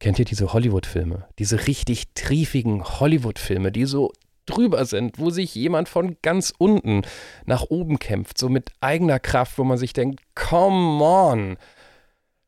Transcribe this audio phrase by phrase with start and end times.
[0.00, 1.26] Kennt ihr diese Hollywood-Filme?
[1.38, 4.12] Diese richtig triefigen Hollywood-Filme, die so
[4.46, 7.02] drüber sind, wo sich jemand von ganz unten
[7.46, 11.58] nach oben kämpft, so mit eigener Kraft, wo man sich denkt, come on,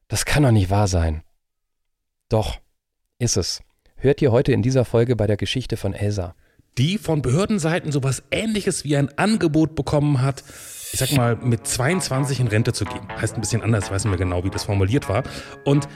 [0.09, 1.23] das kann doch nicht wahr sein.
[2.29, 2.59] Doch,
[3.19, 3.61] ist es.
[3.97, 6.35] Hört ihr heute in dieser Folge bei der Geschichte von Elsa.
[6.79, 10.43] Die von Behördenseiten sowas ähnliches wie ein Angebot bekommen hat,
[10.93, 13.07] ich sag mal, mit 22 in Rente zu gehen.
[13.21, 15.25] Heißt ein bisschen anders, weiß nicht mehr genau, wie das formuliert war.
[15.65, 15.89] Und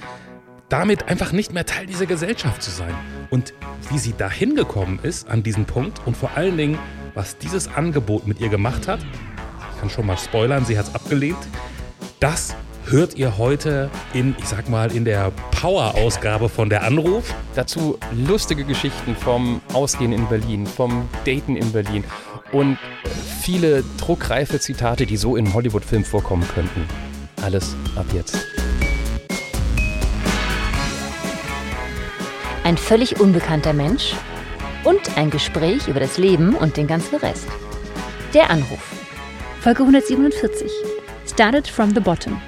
[0.69, 2.95] damit einfach nicht mehr Teil dieser Gesellschaft zu sein.
[3.31, 3.55] Und
[3.91, 6.79] wie sie da hingekommen ist an diesen Punkt und vor allen Dingen,
[7.15, 10.95] was dieses Angebot mit ihr gemacht hat, ich kann schon mal spoilern, sie hat es
[10.95, 11.39] abgelehnt,
[12.21, 12.57] das
[12.87, 17.35] hört ihr heute in, ich sag mal, in der Power-Ausgabe von der Anruf.
[17.55, 22.05] Dazu lustige Geschichten vom Ausgehen in Berlin, vom Daten in Berlin
[22.53, 22.79] und
[23.41, 26.87] viele druckreife Zitate, die so in Hollywood-Filmen vorkommen könnten.
[27.43, 28.39] Alles ab jetzt.
[32.65, 34.15] Ein völlig unbekannter Mensch
[34.85, 37.47] und ein Gespräch über das Leben und den ganzen Rest.
[38.33, 38.81] Der Anruf.
[39.61, 40.73] Folge 147.
[41.27, 42.41] Started from the bottom.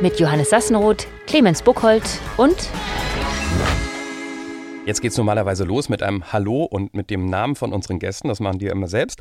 [0.00, 2.56] Mit Johannes Sassenroth, Clemens Buchholz und
[4.84, 8.28] Jetzt geht es normalerweise los mit einem Hallo und mit dem Namen von unseren Gästen.
[8.28, 9.20] Das machen die ja immer selbst.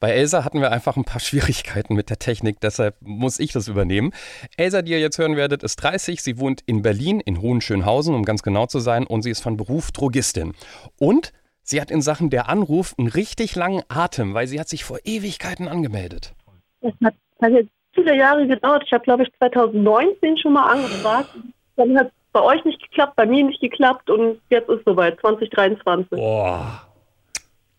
[0.00, 3.68] Bei Elsa hatten wir einfach ein paar Schwierigkeiten mit der Technik, deshalb muss ich das
[3.68, 4.12] übernehmen.
[4.56, 6.22] Elsa, die ihr jetzt hören werdet, ist 30.
[6.22, 9.56] Sie wohnt in Berlin, in Hohenschönhausen, um ganz genau zu sein, und sie ist von
[9.56, 10.54] Beruf Drogistin.
[10.98, 14.84] Und sie hat in Sachen der Anruf einen richtig langen Atem, weil sie hat sich
[14.84, 16.34] vor Ewigkeiten angemeldet.
[16.80, 18.82] Das hat, hat jetzt viele Jahre gedauert.
[18.86, 21.30] Ich habe, glaube ich, 2019 schon mal angefragt.
[21.76, 26.18] Dann hat bei euch nicht geklappt, bei mir nicht geklappt und jetzt ist soweit, 2023.
[26.18, 26.82] Boah.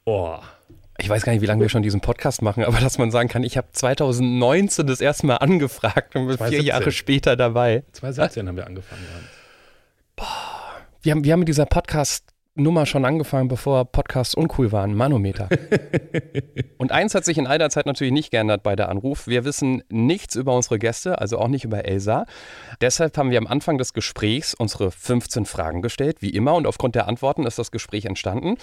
[0.06, 0.42] Boah.
[0.98, 3.28] Ich weiß gar nicht, wie lange wir schon diesen Podcast machen, aber dass man sagen
[3.28, 7.84] kann, ich habe 2019 das erste Mal angefragt und bin vier Jahre später dabei.
[7.94, 9.02] 2017 haben wir angefangen.
[10.16, 10.26] Boah.
[11.02, 12.24] Wir haben, wir haben mit dieser Podcast
[12.58, 15.50] Nummer schon angefangen, bevor Podcasts uncool waren, Manometer.
[16.78, 19.28] und eins hat sich in all der Zeit natürlich nicht geändert bei der Anruf.
[19.28, 22.26] Wir wissen nichts über unsere Gäste, also auch nicht über Elsa.
[22.80, 26.96] Deshalb haben wir am Anfang des Gesprächs unsere 15 Fragen gestellt, wie immer, und aufgrund
[26.96, 28.56] der Antworten ist das Gespräch entstanden.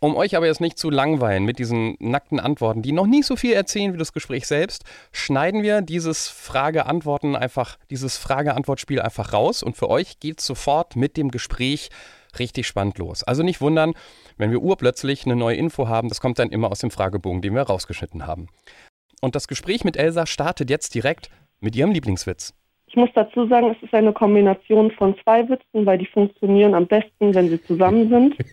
[0.00, 3.36] Um euch aber jetzt nicht zu langweilen mit diesen nackten Antworten, die noch nicht so
[3.36, 9.62] viel erzählen wie das Gespräch selbst, schneiden wir dieses Frage-Antworten einfach, dieses Frage-Antwort-Spiel einfach raus
[9.62, 11.90] und für euch geht es sofort mit dem Gespräch
[12.38, 13.22] richtig spannend los.
[13.22, 13.94] Also nicht wundern,
[14.36, 17.54] wenn wir urplötzlich eine neue Info haben, das kommt dann immer aus dem Fragebogen, den
[17.54, 18.48] wir rausgeschnitten haben.
[19.20, 21.30] Und das Gespräch mit Elsa startet jetzt direkt
[21.60, 22.54] mit ihrem Lieblingswitz.
[22.86, 26.86] Ich muss dazu sagen, es ist eine Kombination von zwei Witzen, weil die funktionieren am
[26.86, 28.36] besten, wenn sie zusammen sind.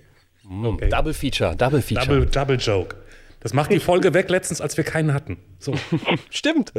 [0.45, 0.89] Okay.
[0.89, 2.05] Double Feature, Double Feature.
[2.05, 2.97] Double, Double Joke.
[3.39, 5.37] Das macht die Folge weg letztens, als wir keinen hatten.
[5.57, 5.73] So.
[6.29, 6.73] Stimmt.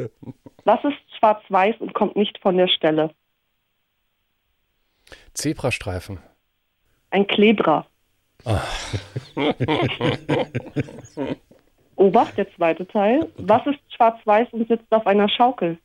[0.65, 3.11] Was ist schwarz-weiß und kommt nicht von der Stelle?
[5.35, 6.19] Zebrastreifen.
[7.15, 7.87] Ein Klebra.
[11.95, 13.31] Obacht, der zweite Teil.
[13.37, 15.79] Was ist schwarz-weiß und sitzt auf einer Schaukel?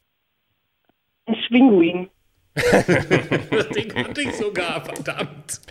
[1.27, 2.09] Ein Schwinguin.
[2.55, 5.61] Den konnte ich sogar, verdammt.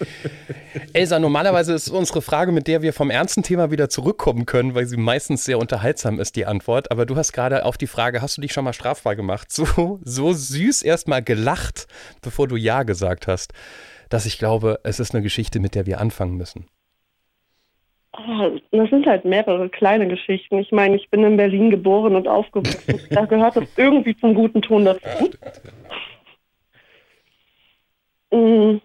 [0.93, 4.87] Elsa, normalerweise ist unsere Frage, mit der wir vom ernsten Thema wieder zurückkommen können, weil
[4.87, 6.93] sie meistens sehr unterhaltsam ist, die Antwort.
[6.93, 9.51] Aber du hast gerade auf die Frage, hast du dich schon mal strafbar gemacht?
[9.51, 11.89] So, so süß erstmal gelacht,
[12.23, 13.53] bevor du Ja gesagt hast
[14.09, 16.67] dass ich glaube, es ist eine Geschichte, mit der wir anfangen müssen?
[18.17, 20.59] Oh, das sind halt mehrere kleine Geschichten.
[20.59, 23.01] Ich meine, ich bin in Berlin geboren und aufgewachsen.
[23.11, 25.31] da gehört das irgendwie zum guten Ton dazu.
[28.31, 28.81] Mm,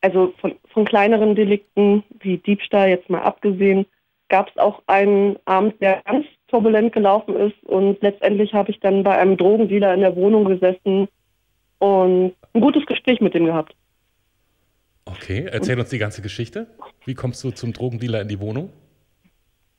[0.00, 3.86] also von, von kleineren Delikten wie Diebstahl jetzt mal abgesehen,
[4.28, 9.02] gab es auch einen Abend, der ganz turbulent gelaufen ist und letztendlich habe ich dann
[9.02, 11.08] bei einem Drogendealer in der Wohnung gesessen
[11.78, 13.74] und ein gutes Gespräch mit ihm gehabt.
[15.04, 16.66] Okay, erzähl uns die ganze Geschichte.
[17.04, 18.72] Wie kommst du zum Drogendealer in die Wohnung?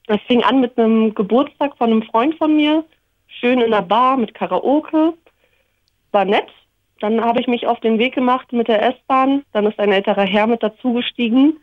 [0.07, 2.83] Das fing an mit einem Geburtstag von einem Freund von mir.
[3.27, 5.13] Schön in der Bar mit Karaoke.
[6.11, 6.49] War nett.
[6.99, 9.43] Dann habe ich mich auf den Weg gemacht mit der S-Bahn.
[9.53, 11.57] Dann ist ein älterer Herr mit dazugestiegen,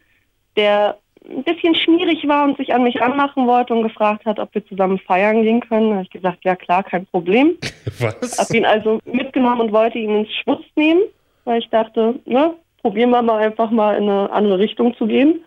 [0.56, 0.98] der
[1.28, 4.66] ein bisschen schmierig war und sich an mich anmachen wollte und gefragt hat, ob wir
[4.66, 5.90] zusammen feiern gehen können.
[5.90, 7.58] Da habe ich gesagt, ja klar, kein Problem.
[7.98, 8.38] Was?
[8.38, 11.02] Habe ihn also mitgenommen und wollte ihn ins Schwutz nehmen,
[11.44, 15.44] weil ich dachte, ne, probieren wir mal einfach mal in eine andere Richtung zu gehen.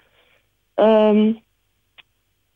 [0.78, 1.38] Ähm,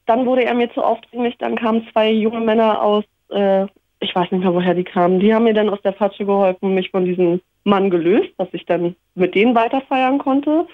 [0.05, 3.65] dann wurde er mir zu aufdringlich, dann kamen zwei junge Männer aus, äh,
[3.99, 6.73] ich weiß nicht mehr, woher die kamen, die haben mir dann aus der Patsche geholfen,
[6.73, 10.65] mich von diesem Mann gelöst, dass ich dann mit denen weiter feiern konnte.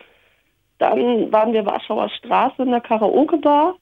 [0.78, 3.76] Dann waren wir Warschauer Straße in der Karaoke-Bar,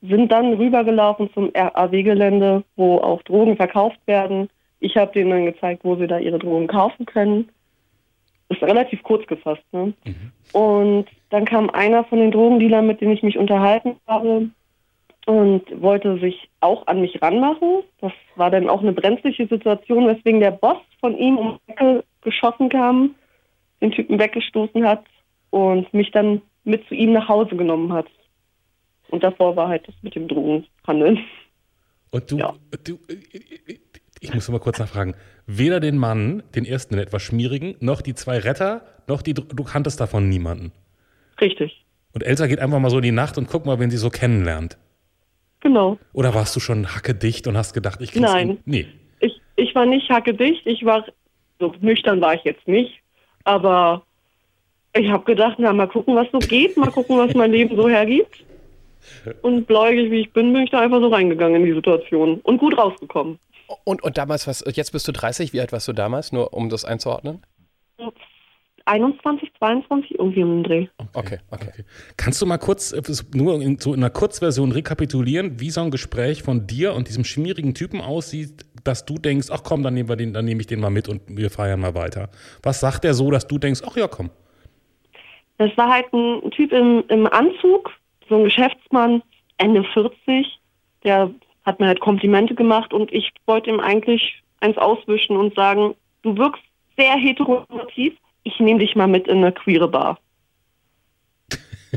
[0.00, 4.48] sind dann rübergelaufen zum RAW-Gelände, wo auch Drogen verkauft werden.
[4.80, 7.51] Ich habe denen dann gezeigt, wo sie da ihre Drogen kaufen können
[8.52, 9.62] ist relativ kurz gefasst.
[9.72, 9.92] Ne?
[10.52, 14.50] Und dann kam einer von den Drogendealern, mit denen ich mich unterhalten habe,
[15.26, 17.84] und wollte sich auch an mich ranmachen.
[18.00, 22.04] Das war dann auch eine brenzliche Situation, weswegen der Boss von ihm um die Ecke
[22.22, 23.14] geschossen kam,
[23.80, 25.04] den Typen weggestoßen hat
[25.50, 28.06] und mich dann mit zu ihm nach Hause genommen hat.
[29.10, 31.20] Und davor war halt das mit dem Drogenhandeln.
[32.10, 32.54] Und du, Ja.
[32.84, 32.98] du
[34.22, 35.14] ich muss mal kurz nachfragen.
[35.46, 39.64] Weder den Mann, den ersten, den etwas schmierigen, noch die zwei Retter, noch die, du
[39.64, 40.72] kanntest davon niemanden.
[41.40, 43.96] Richtig, Und Elsa geht einfach mal so in die Nacht und guck mal, wen sie
[43.96, 44.78] so kennenlernt.
[45.60, 45.98] genau.
[46.12, 48.48] Oder warst du schon hackedicht und hast gedacht, ich krieg's Nein.
[48.48, 48.58] hin?
[48.64, 48.86] Nee.
[49.20, 51.04] Ich, ich war nicht hackedicht, ich war,
[51.58, 52.92] so nüchtern war ich jetzt nicht,
[53.44, 54.04] aber
[54.94, 57.88] ich habe gedacht, na, mal gucken, was so geht, mal gucken, was mein Leben so
[57.88, 58.44] hergibt.
[59.40, 62.58] Und bläugig wie ich bin, bin ich da einfach so reingegangen in die Situation und
[62.58, 63.38] gut rausgekommen.
[63.84, 66.68] Und, und damals, was, jetzt bist du 30, wie alt warst du damals, nur um
[66.68, 67.42] das einzuordnen?
[68.84, 70.86] 21, 22, irgendwie um den Dreh.
[71.14, 71.70] Okay, okay.
[72.16, 73.02] Kannst du mal kurz, äh,
[73.34, 77.24] nur in, so in einer Kurzversion rekapitulieren, wie so ein Gespräch von dir und diesem
[77.24, 80.66] schmierigen Typen aussieht, dass du denkst, ach komm, dann nehmen wir den, dann nehme ich
[80.66, 82.30] den mal mit und wir feiern mal weiter.
[82.62, 84.30] Was sagt er so, dass du denkst, ach ja, komm.
[85.58, 87.90] Das war halt ein Typ im, im Anzug,
[88.28, 89.22] so ein Geschäftsmann,
[89.58, 90.58] Ende 40,
[91.04, 91.30] der
[91.64, 96.36] hat mir halt Komplimente gemacht und ich wollte ihm eigentlich eins auswischen und sagen, du
[96.36, 96.62] wirkst
[96.96, 98.14] sehr heteronormativ,
[98.44, 100.18] ich nehme dich mal mit in eine queere Bar.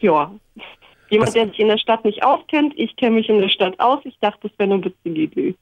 [0.00, 0.32] ja.
[1.10, 3.78] Jemand, Das- der sich in der Stadt nicht auskennt, ich kenne mich in der Stadt
[3.78, 5.54] aus, ich dachte, das wäre eine witzige Idee.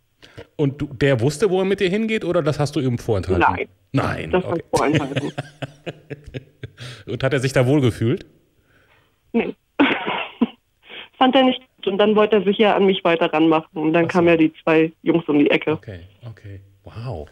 [0.57, 3.41] Und du, der wusste, wo er mit dir hingeht oder das hast du ihm vorenthalten?
[3.51, 3.69] Nein.
[3.93, 4.31] Nein.
[4.31, 4.63] Das war Okay.
[4.75, 5.33] vorenthalten.
[7.07, 8.27] Und hat er sich da wohl gefühlt?
[9.33, 9.55] Nee.
[11.19, 14.05] Fand er nicht und dann wollte er sich ja an mich weiter ranmachen und dann
[14.05, 14.09] so.
[14.09, 15.73] kamen ja die zwei Jungs um die Ecke.
[15.73, 16.61] Okay, okay.
[16.85, 17.29] Wow.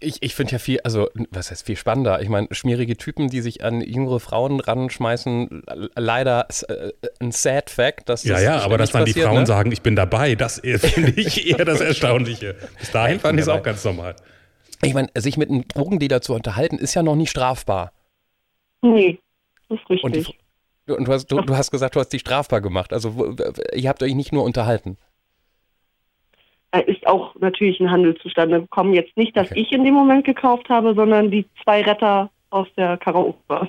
[0.00, 2.20] Ich, ich finde ja viel, also was heißt viel spannender?
[2.20, 5.62] Ich meine, schmierige Typen, die sich an jüngere Frauen ranschmeißen,
[5.96, 9.40] leider äh, ein sad fact, dass Ja, das ja, aber dass dann die passiert, Frauen
[9.40, 9.46] ne?
[9.46, 12.56] sagen, ich bin dabei, das äh, finde ich eher das Erstaunliche.
[12.78, 14.16] Bis dahin fand ich es auch ganz normal.
[14.82, 17.92] Ich meine, sich mit einem Drogendealer zu unterhalten, ist ja noch nicht strafbar.
[18.82, 19.18] Nee,
[19.68, 20.38] das ist Und, die, richtig.
[20.90, 22.92] Du- und du, hast, du, du hast gesagt, du hast die strafbar gemacht.
[22.92, 23.34] Also
[23.74, 24.96] ihr habt euch nicht nur unterhalten.
[26.86, 28.94] Ist auch natürlich ein Handel zustande gekommen.
[28.94, 29.60] Jetzt nicht, dass Okay.
[29.60, 33.68] ich in dem Moment gekauft habe, sondern die zwei Retter aus der Karaoke-Bar.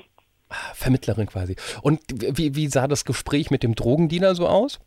[0.50, 1.56] Ah, Vermittlerin quasi.
[1.82, 4.80] Und wie, wie sah das Gespräch mit dem Drogendealer so aus?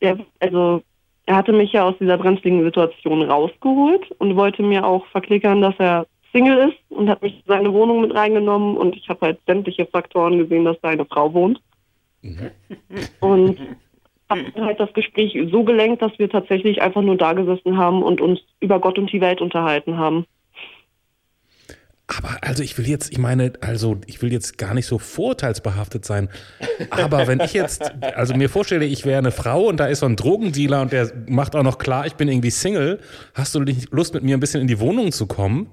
[0.00, 0.82] Der, also,
[1.26, 5.74] er hatte mich ja aus dieser brenzligen Situation rausgeholt und wollte mir auch verklickern, dass
[5.78, 9.38] er Single ist und hat mich in seine Wohnung mit reingenommen und ich habe halt
[9.46, 11.60] sämtliche Faktoren gesehen, dass da eine Frau wohnt.
[13.20, 13.58] Und
[14.28, 18.20] habe halt das Gespräch so gelenkt, dass wir tatsächlich einfach nur da gesessen haben und
[18.20, 20.24] uns über Gott und die Welt unterhalten haben.
[22.08, 26.04] Aber also ich will jetzt, ich meine, also ich will jetzt gar nicht so vorurteilsbehaftet
[26.04, 26.28] sein.
[26.90, 30.06] Aber wenn ich jetzt, also mir vorstelle, ich wäre eine Frau und da ist so
[30.06, 33.00] ein Drogendealer und der macht auch noch klar, ich bin irgendwie Single,
[33.34, 35.68] hast du nicht Lust mit mir ein bisschen in die Wohnung zu kommen?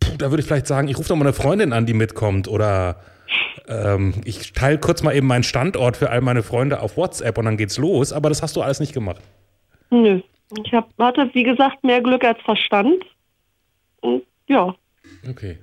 [0.00, 2.48] Puh, da würde ich vielleicht sagen, ich rufe doch mal eine Freundin an, die mitkommt
[2.48, 2.96] oder
[3.68, 7.44] ähm, ich teile kurz mal eben meinen Standort für all meine Freunde auf WhatsApp und
[7.44, 8.12] dann geht's los.
[8.12, 9.22] Aber das hast du alles nicht gemacht.
[9.90, 10.20] Nö.
[10.64, 13.04] Ich hab, hatte, wie gesagt, mehr Glück als Verstand.
[14.00, 14.74] Und ja,
[15.28, 15.58] Okay.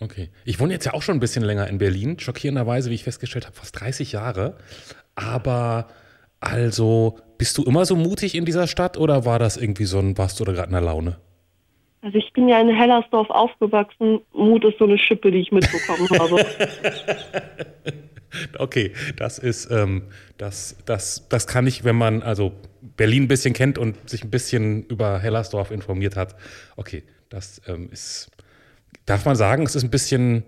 [0.00, 0.30] Okay.
[0.44, 2.18] Ich wohne jetzt ja auch schon ein bisschen länger in Berlin.
[2.18, 4.56] Schockierenderweise, wie ich festgestellt habe, fast 30 Jahre.
[5.14, 5.88] Aber
[6.40, 10.18] also, bist du immer so mutig in dieser Stadt oder war das irgendwie so ein,
[10.18, 11.16] warst du da gerade in der Laune?
[12.04, 14.20] Also ich bin ja in Hellersdorf aufgewachsen.
[14.34, 16.44] Mut ist so eine Schippe, die ich mitbekommen habe.
[18.58, 20.08] Okay, das ist, ähm,
[20.38, 22.50] das, das, das kann ich, wenn man also
[22.96, 26.34] Berlin ein bisschen kennt und sich ein bisschen über Hellersdorf informiert hat.
[26.76, 28.32] Okay, das ähm, ist,
[29.06, 30.42] darf man sagen, es ist ein bisschen,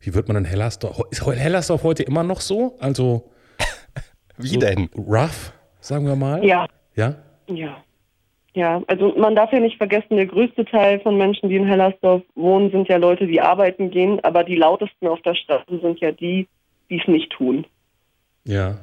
[0.00, 2.76] wie wird man denn Hellersdorf, ist Hellersdorf heute immer noch so?
[2.80, 3.30] Also
[4.36, 4.90] Wie so denn?
[4.96, 6.44] rough, sagen wir mal?
[6.44, 7.14] ja, Ja?
[7.46, 7.84] ja.
[8.58, 12.24] Ja, also man darf ja nicht vergessen, der größte Teil von Menschen, die in Hellersdorf
[12.34, 16.10] wohnen, sind ja Leute, die arbeiten gehen, aber die lautesten auf der Straße sind ja
[16.10, 16.48] die,
[16.90, 17.66] die es nicht tun.
[18.42, 18.78] Ja.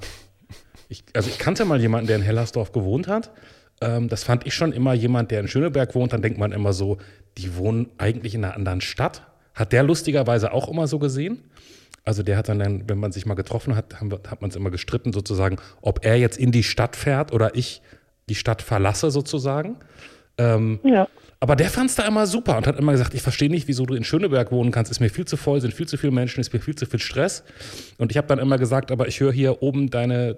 [0.88, 3.32] Ich, also ich kannte mal jemanden, der in Hellersdorf gewohnt hat.
[3.82, 6.14] Ähm, das fand ich schon immer jemand, der in Schöneberg wohnt.
[6.14, 6.98] Dann denkt man immer so,
[7.38, 9.24] die wohnen eigentlich in einer anderen Stadt.
[9.54, 11.44] Hat der lustigerweise auch immer so gesehen?
[12.06, 14.72] Also der hat dann, wenn man sich mal getroffen hat, haben hat man es immer
[14.72, 17.82] gestritten sozusagen, ob er jetzt in die Stadt fährt oder ich
[18.30, 19.78] die Stadt verlasse sozusagen.
[20.38, 21.08] Ähm, Ja.
[21.40, 23.86] aber der fand es da immer super und hat immer gesagt, ich verstehe nicht, wieso
[23.86, 24.92] du in Schöneberg wohnen kannst.
[24.92, 27.00] Ist mir viel zu voll, sind viel zu viele Menschen, ist mir viel zu viel
[27.00, 27.44] Stress.
[27.98, 30.36] Und ich habe dann immer gesagt, aber ich höre hier oben deine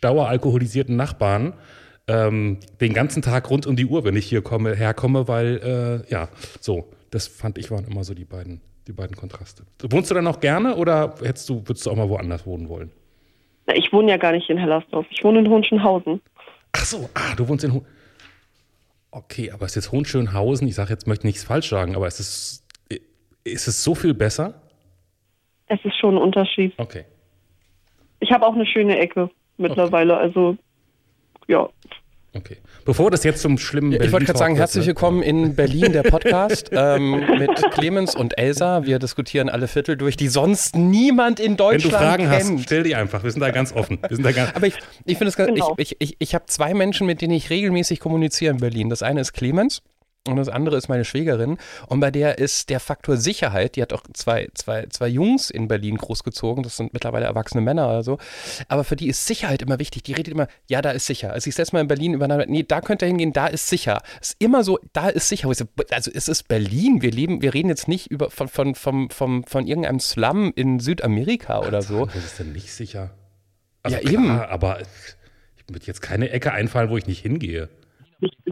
[0.00, 1.54] daueralkoholisierten Nachbarn.
[2.06, 6.12] ähm, den ganzen Tag rund um die Uhr, wenn ich hier komme, herkomme, weil, äh,
[6.12, 6.28] ja,
[6.60, 9.62] so, das fand ich waren immer so die beiden, die beiden Kontraste.
[9.88, 12.90] Wohnst du dann noch gerne oder hättest du, würdest du auch mal woanders wohnen wollen?
[13.66, 15.06] Na, ich wohne ja gar nicht in Hellersdorf.
[15.08, 16.20] Ich wohne in Hohenschönhausen.
[16.76, 17.84] Ach so, ah, du wohnst in Ho
[19.10, 22.66] Okay, aber ist jetzt Hohenschönhausen, ich sage jetzt, möchte nichts falsch sagen, aber ist es,
[23.44, 24.60] ist es so viel besser?
[25.68, 26.74] Es ist schon ein Unterschied.
[26.78, 27.04] Okay.
[28.18, 30.16] Ich habe auch eine schöne Ecke mittlerweile.
[30.16, 30.56] Also,
[31.46, 31.68] ja.
[32.36, 32.56] Okay.
[32.84, 34.88] Bevor das jetzt zum schlimmen Ich wollte gerade sagen, herzlich ne?
[34.88, 38.84] willkommen in Berlin, der Podcast ähm, mit Clemens und Elsa.
[38.84, 42.58] Wir diskutieren alle Viertel durch, die sonst niemand in Wenn Deutschland du Fragen kennt.
[42.58, 43.22] hast, stell die einfach.
[43.22, 43.98] Wir sind da ganz offen.
[44.08, 44.74] Wir sind da ganz Aber ich,
[45.04, 45.74] ich finde es ganz, Genau.
[45.78, 48.88] ich, ich, ich, ich habe zwei Menschen, mit denen ich regelmäßig kommuniziere in Berlin.
[48.90, 49.82] Das eine ist Clemens
[50.26, 51.58] und das andere ist meine Schwägerin.
[51.86, 55.68] Und bei der ist der Faktor Sicherheit, die hat auch zwei, zwei, zwei Jungs in
[55.68, 58.18] Berlin großgezogen, das sind mittlerweile erwachsene Männer oder so.
[58.68, 60.02] Aber für die ist Sicherheit immer wichtig.
[60.04, 61.32] Die redet immer, ja, da ist sicher.
[61.32, 63.68] Als ich das letzte Mal in Berlin übernahm, nee, da könnt ihr hingehen, da ist
[63.68, 64.00] sicher.
[64.22, 65.48] Es ist immer so, da ist sicher.
[65.48, 67.02] Also es ist Berlin.
[67.02, 70.80] Wir leben, wir reden jetzt nicht über von, von, von, von, von irgendeinem Slum in
[70.80, 72.06] Südamerika oder so.
[72.06, 73.10] Das ist denn nicht sicher.
[73.86, 74.30] Ja, klar, eben.
[74.30, 74.86] Aber ich
[75.68, 77.68] würde jetzt keine Ecke einfallen, wo ich nicht hingehe.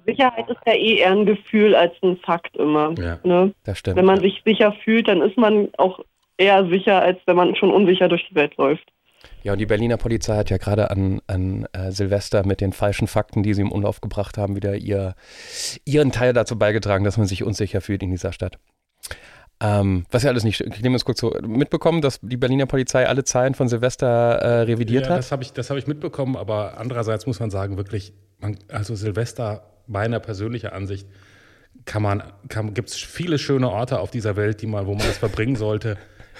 [0.07, 2.95] Sicherheit ist ja eh eher ein Gefühl als ein Fakt immer.
[2.99, 3.19] Ja.
[3.25, 3.55] Ne?
[3.65, 3.97] Das stimmt.
[3.97, 6.01] Wenn man sich sicher fühlt, dann ist man auch
[6.37, 8.93] eher sicher, als wenn man schon unsicher durch die Welt läuft.
[9.43, 13.07] Ja, und die Berliner Polizei hat ja gerade an, an äh, Silvester mit den falschen
[13.09, 15.15] Fakten, die sie im Umlauf gebracht haben, wieder ihr,
[15.85, 18.59] ihren Teil dazu beigetragen, dass man sich unsicher fühlt in dieser Stadt.
[19.63, 20.75] Ähm, was ja alles nicht stimmt.
[20.75, 24.63] Ich nehme es kurz so mitbekommen, dass die Berliner Polizei alle Zahlen von Silvester äh,
[24.63, 25.19] revidiert Ja, hat.
[25.19, 28.97] das habe ich, das hab ich mitbekommen, aber andererseits muss man sagen, wirklich, man, also
[28.97, 31.07] Silvester, meiner persönlichen Ansicht,
[31.85, 35.07] kann man, kann, gibt es viele schöne Orte auf dieser Welt, die man, wo man
[35.07, 35.97] das verbringen sollte.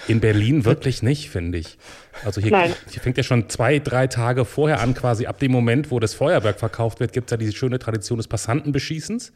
[0.07, 1.77] In Berlin wirklich nicht, finde ich.
[2.25, 2.51] Also hier,
[2.89, 6.13] hier fängt ja schon zwei, drei Tage vorher an, quasi ab dem Moment, wo das
[6.13, 9.31] Feuerwerk verkauft wird, gibt es ja diese schöne Tradition des Passantenbeschießens.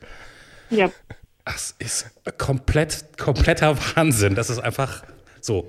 [0.72, 0.90] Ja.
[1.48, 4.36] Das ist komplett, kompletter Wahnsinn.
[4.36, 5.06] Das ist einfach
[5.40, 5.66] so.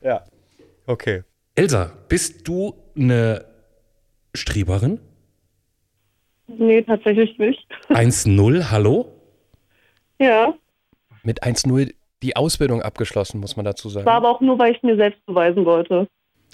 [0.00, 0.22] Ja.
[0.86, 1.24] Okay.
[1.56, 3.44] Elsa, bist du eine
[4.34, 5.00] Streberin?
[6.46, 7.66] Nee, tatsächlich nicht.
[7.88, 9.20] 1-0, hallo?
[10.20, 10.54] Ja.
[11.24, 11.92] Mit 1-0
[12.22, 14.06] die Ausbildung abgeschlossen, muss man dazu sagen.
[14.06, 16.06] War aber auch nur, weil ich mir selbst beweisen wollte.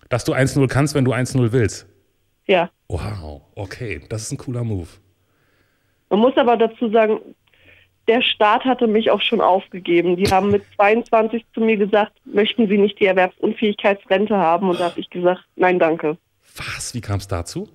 [0.08, 1.86] Dass du 1-0 kannst, wenn du 1-0 willst.
[2.46, 2.70] Ja.
[2.88, 4.88] Wow, okay, das ist ein cooler Move.
[6.08, 7.20] Man muss aber dazu sagen,
[8.09, 10.16] der Staat hatte mich auch schon aufgegeben.
[10.16, 14.68] Die haben mit 22 zu mir gesagt, möchten Sie nicht die Erwerbsunfähigkeitsrente haben?
[14.68, 16.16] Und da habe ich gesagt, nein, danke.
[16.56, 16.94] Was?
[16.94, 17.68] Wie kam es dazu?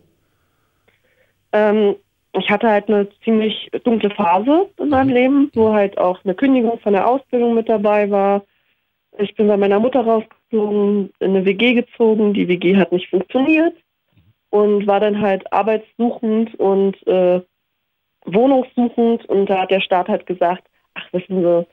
[1.53, 1.95] Ähm,
[2.33, 6.79] ich hatte halt eine ziemlich dunkle Phase in meinem Leben, wo halt auch eine Kündigung
[6.79, 8.43] von der Ausbildung mit dabei war.
[9.17, 12.33] Ich bin bei meiner Mutter rausgeflogen, in eine WG gezogen.
[12.33, 13.75] Die WG hat nicht funktioniert
[14.49, 17.41] und war dann halt arbeitssuchend und äh,
[18.27, 19.25] wohnungssuchend.
[19.25, 21.67] Und da hat der Staat halt gesagt, ach wissen Sie,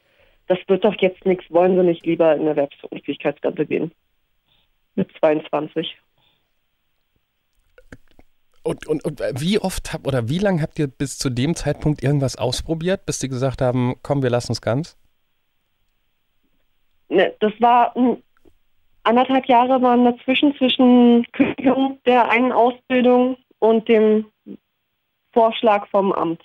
[0.46, 3.92] das wird doch jetzt nichts, wollen Sie nicht lieber in Erwerbsunfähigkeitsrente gehen?
[4.94, 5.96] Mit 22.
[8.62, 12.02] Und, und, und wie oft habt oder wie lange habt ihr bis zu dem Zeitpunkt
[12.02, 14.96] irgendwas ausprobiert, bis die gesagt haben, komm, wir lassen es ganz?
[17.11, 18.16] Ne, das war mm,
[19.02, 24.26] anderthalb Jahre waren dazwischen zwischen Kündigung der einen Ausbildung und dem
[25.34, 26.40] Vorschlag vom Amt.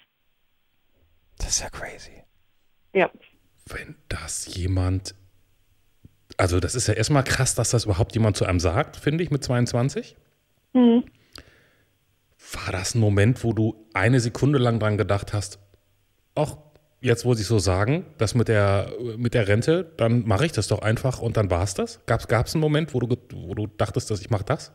[1.37, 2.23] Das ist ja crazy.
[2.93, 3.09] Ja.
[3.65, 5.15] Wenn das jemand.
[6.37, 9.31] Also, das ist ja erstmal krass, dass das überhaupt jemand zu einem sagt, finde ich,
[9.31, 10.15] mit 22.
[10.73, 11.05] Mhm.
[12.53, 15.59] War das ein Moment, wo du eine Sekunde lang dran gedacht hast,
[16.35, 16.57] ach,
[17.01, 20.67] jetzt muss ich so sagen, das mit der, mit der Rente, dann mache ich das
[20.67, 22.05] doch einfach und dann war es das?
[22.05, 24.73] Gab es einen Moment, wo du, wo du dachtest, dass ich mache das?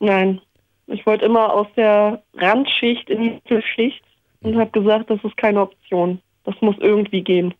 [0.00, 0.40] Nein.
[0.88, 4.02] Ich wollte immer aus der Randschicht in die Mittelschicht
[4.42, 6.20] und habe gesagt, das ist keine Option.
[6.44, 7.54] Das muss irgendwie gehen.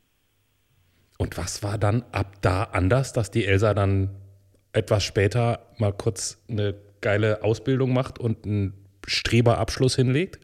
[1.19, 4.11] Und was war dann ab da anders, dass die Elsa dann
[4.73, 8.73] etwas später mal kurz eine geile Ausbildung macht und einen
[9.07, 10.41] Streberabschluss hinlegt?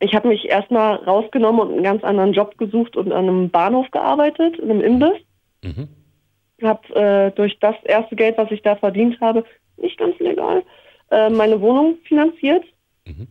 [0.00, 3.88] Ich habe mich erstmal rausgenommen und einen ganz anderen Job gesucht und an einem Bahnhof
[3.92, 5.20] gearbeitet, in einem Imbiss.
[5.62, 5.88] Mhm.
[6.60, 9.44] habe äh, durch das erste Geld, was ich da verdient habe,
[9.76, 10.62] nicht ganz legal,
[11.10, 12.64] äh, meine Wohnung finanziert
[13.06, 13.26] Mhm.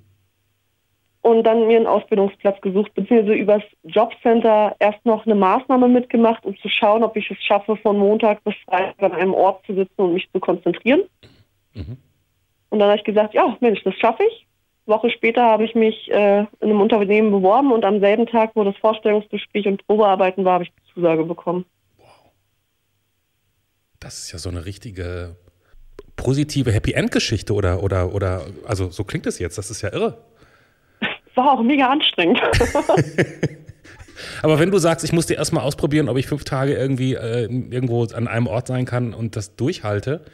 [1.21, 6.57] und dann mir einen Ausbildungsplatz gesucht, beziehungsweise übers Jobcenter erst noch eine Maßnahme mitgemacht, um
[6.57, 10.01] zu schauen, ob ich es schaffe, von Montag bis Freitag an einem Ort zu sitzen
[10.01, 11.03] und mich zu konzentrieren.
[11.73, 11.97] Mhm.
[12.69, 14.47] Und dann habe ich gesagt, ja, Mensch, das schaffe ich.
[14.85, 18.63] Woche später habe ich mich äh, in einem Unternehmen beworben und am selben Tag, wo
[18.63, 21.65] das Vorstellungsgespräch und Probearbeiten war, habe ich die Zusage bekommen.
[23.99, 25.37] Das ist ja so eine richtige
[26.15, 29.57] positive Happy End Geschichte oder oder oder also so klingt es jetzt.
[29.57, 30.17] Das ist ja irre.
[31.35, 32.41] War auch mega anstrengend.
[34.43, 37.43] Aber wenn du sagst, ich muss dir erstmal ausprobieren, ob ich fünf Tage irgendwie äh,
[37.45, 40.25] irgendwo an einem Ort sein kann und das durchhalte,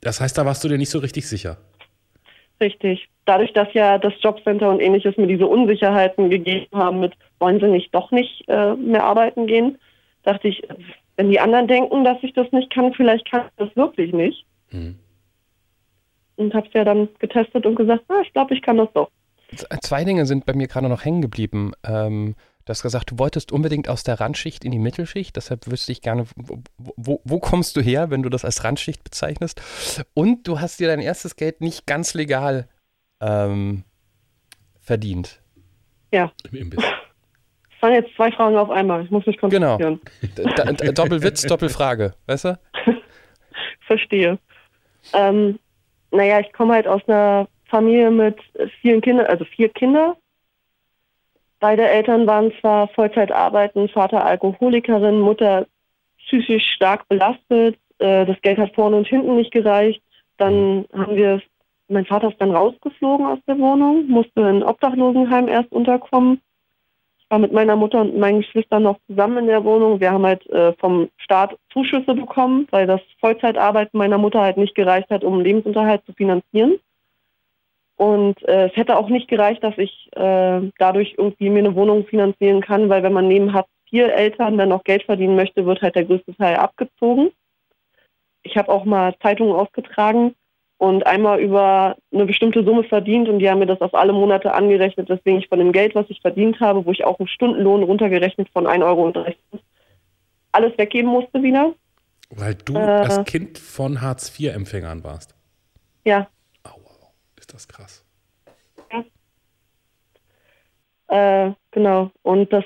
[0.00, 1.58] das heißt, da warst du dir nicht so richtig sicher.
[2.60, 3.08] Richtig.
[3.24, 7.66] Dadurch, dass ja das Jobcenter und ähnliches mir diese Unsicherheiten gegeben haben mit, wollen sie
[7.66, 9.78] nicht doch nicht äh, mehr arbeiten gehen,
[10.22, 10.62] dachte ich,
[11.16, 14.44] wenn die anderen denken, dass ich das nicht kann, vielleicht kann ich das wirklich nicht.
[14.72, 14.98] Mhm.
[16.36, 19.10] Und habe es ja dann getestet und gesagt, ah, ich glaube, ich kann das doch.
[19.82, 21.72] Zwei Dinge sind bei mir gerade noch hängen geblieben.
[21.84, 25.36] Ähm, du hast gesagt, du wolltest unbedingt aus der Randschicht in die Mittelschicht.
[25.36, 26.62] Deshalb wüsste ich gerne, wo,
[26.96, 29.60] wo, wo kommst du her, wenn du das als Randschicht bezeichnest?
[30.14, 32.66] Und du hast dir dein erstes Geld nicht ganz legal
[33.20, 33.84] ähm,
[34.80, 35.42] verdient.
[36.12, 36.32] Ja.
[36.50, 36.82] Im Imbiss.
[37.80, 39.04] Das waren jetzt zwei Fragen auf einmal.
[39.04, 39.76] Ich muss mich Genau.
[39.76, 40.76] konzentrieren.
[40.76, 42.58] D- Doppelwitz, Doppelfrage, weißt du?
[43.88, 44.38] Verstehe.
[45.12, 45.58] Ähm,
[46.10, 48.36] naja, ich komme halt aus einer Familie mit
[48.80, 50.16] vielen Kindern, also vier Kinder.
[51.58, 55.66] Beide Eltern waren zwar Vollzeit arbeiten, Vater Alkoholikerin, Mutter
[56.18, 57.78] psychisch stark belastet.
[57.98, 60.02] Äh, das Geld hat vorne und hinten nicht gereicht.
[60.38, 61.40] Dann haben wir,
[61.88, 66.40] mein Vater ist dann rausgeflogen aus der Wohnung, musste in Obdachlosenheim erst unterkommen.
[67.32, 70.00] War mit meiner Mutter und meinen Geschwistern noch zusammen in der Wohnung.
[70.00, 74.74] Wir haben halt äh, vom Staat Zuschüsse bekommen, weil das Vollzeitarbeiten meiner Mutter halt nicht
[74.74, 76.78] gereicht hat, um Lebensunterhalt zu finanzieren.
[77.96, 82.04] Und äh, es hätte auch nicht gereicht, dass ich äh, dadurch irgendwie mir eine Wohnung
[82.04, 85.80] finanzieren kann, weil wenn man neben Hartz IV Eltern dann noch Geld verdienen möchte, wird
[85.80, 87.30] halt der größte Teil abgezogen.
[88.42, 90.34] Ich habe auch mal Zeitungen ausgetragen
[90.82, 94.52] und einmal über eine bestimmte Summe verdient und die haben mir das auf alle Monate
[94.52, 97.84] angerechnet, weswegen ich von dem Geld, was ich verdient habe, wo ich auch einen Stundenlohn
[97.84, 99.12] runtergerechnet von 1,30 Euro
[100.50, 101.72] alles weggeben musste wieder.
[102.30, 103.04] Weil du Äh.
[103.04, 105.36] das Kind von Hartz-IV-Empfängern warst.
[106.04, 106.26] Ja,
[106.64, 108.04] Aua, ist das krass.
[111.06, 112.10] Äh, genau.
[112.22, 112.64] Und das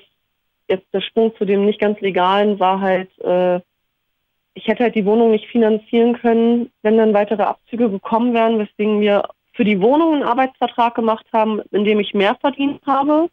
[0.68, 3.60] jetzt der Sprung zu dem nicht ganz legalen war halt, äh,
[4.56, 9.00] ich hätte halt die Wohnung nicht finanzieren können, wenn dann weitere Abzüge gekommen wären, weswegen
[9.00, 13.28] wir für die Wohnung einen Arbeitsvertrag gemacht haben, in dem ich mehr verdient habe.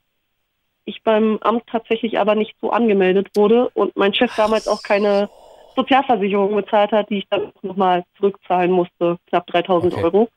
[0.84, 5.30] Ich beim Amt tatsächlich aber nicht so angemeldet wurde und mein Chef damals auch keine
[5.78, 10.04] Sozialversicherung bezahlt hat, die ich dann nochmal zurückzahlen musste, knapp 3000 Okay.
[10.04, 10.28] Euro.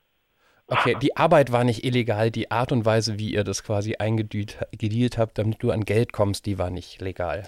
[0.69, 4.57] Okay, die Arbeit war nicht illegal, die Art und Weise, wie ihr das quasi eingedealt
[4.71, 7.43] gedealt habt, damit du an Geld kommst, die war nicht legal.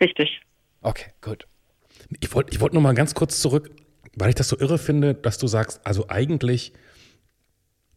[0.00, 0.40] Richtig.
[0.82, 1.46] Okay, gut.
[2.20, 3.70] Ich wollte ich wollt noch mal ganz kurz zurück,
[4.14, 6.72] weil ich das so irre finde, dass du sagst, also eigentlich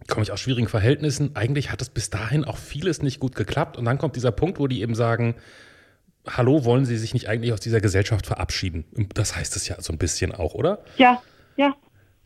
[0.08, 3.78] komme ich aus schwierigen Verhältnissen, eigentlich hat es bis dahin auch vieles nicht gut geklappt
[3.78, 5.36] und dann kommt dieser Punkt, wo die eben sagen,
[6.28, 8.86] hallo, wollen sie sich nicht eigentlich aus dieser Gesellschaft verabschieden?
[9.14, 10.84] Das heißt es ja so ein bisschen auch, oder?
[10.98, 11.22] Ja,
[11.58, 11.74] ja,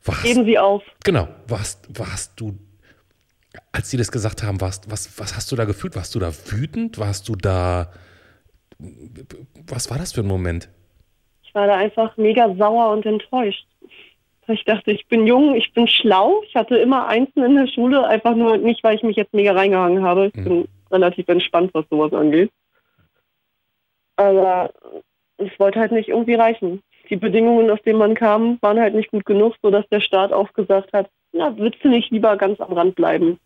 [0.04, 0.84] Warst, geben Sie auf.
[1.04, 2.58] genau, warst, warst du,
[3.72, 5.96] als sie das gesagt haben, warst, was, was hast du da gefühlt?
[5.96, 6.98] Warst du da wütend?
[6.98, 7.92] Warst du da,
[9.68, 10.70] was war das für ein Moment?
[11.50, 13.66] Ich war da einfach mega sauer und enttäuscht.
[14.48, 16.44] Ich dachte, ich bin jung, ich bin schlau.
[16.48, 19.54] Ich hatte immer Einsen in der Schule, einfach nur nicht, weil ich mich jetzt mega
[19.54, 20.28] reingehangen habe.
[20.28, 22.52] Ich bin relativ entspannt, was sowas angeht.
[24.16, 24.70] Aber
[25.38, 26.84] es wollte halt nicht irgendwie reichen.
[27.10, 30.54] Die Bedingungen, aus denen man kam, waren halt nicht gut genug, sodass der Staat auch
[30.54, 33.40] gesagt hat, na, willst du nicht lieber ganz am Rand bleiben?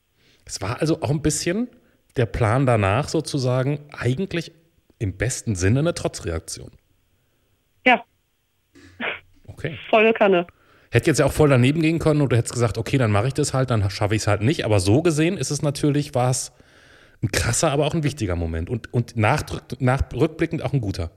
[0.45, 1.69] Es war also auch ein bisschen
[2.17, 4.51] der Plan danach sozusagen eigentlich
[4.99, 6.71] im besten Sinne eine Trotzreaktion.
[7.85, 8.03] Ja,
[9.47, 9.77] Okay.
[9.89, 10.47] volle Kanne.
[10.91, 13.33] Hätte jetzt ja auch voll daneben gehen können oder hättest gesagt, okay, dann mache ich
[13.33, 14.63] das halt, dann schaffe ich es halt nicht.
[14.65, 16.51] Aber so gesehen ist es natürlich, war es
[17.21, 18.69] ein krasser, aber auch ein wichtiger Moment.
[18.69, 21.11] Und, und nachdrück- nach, rückblickend auch ein guter.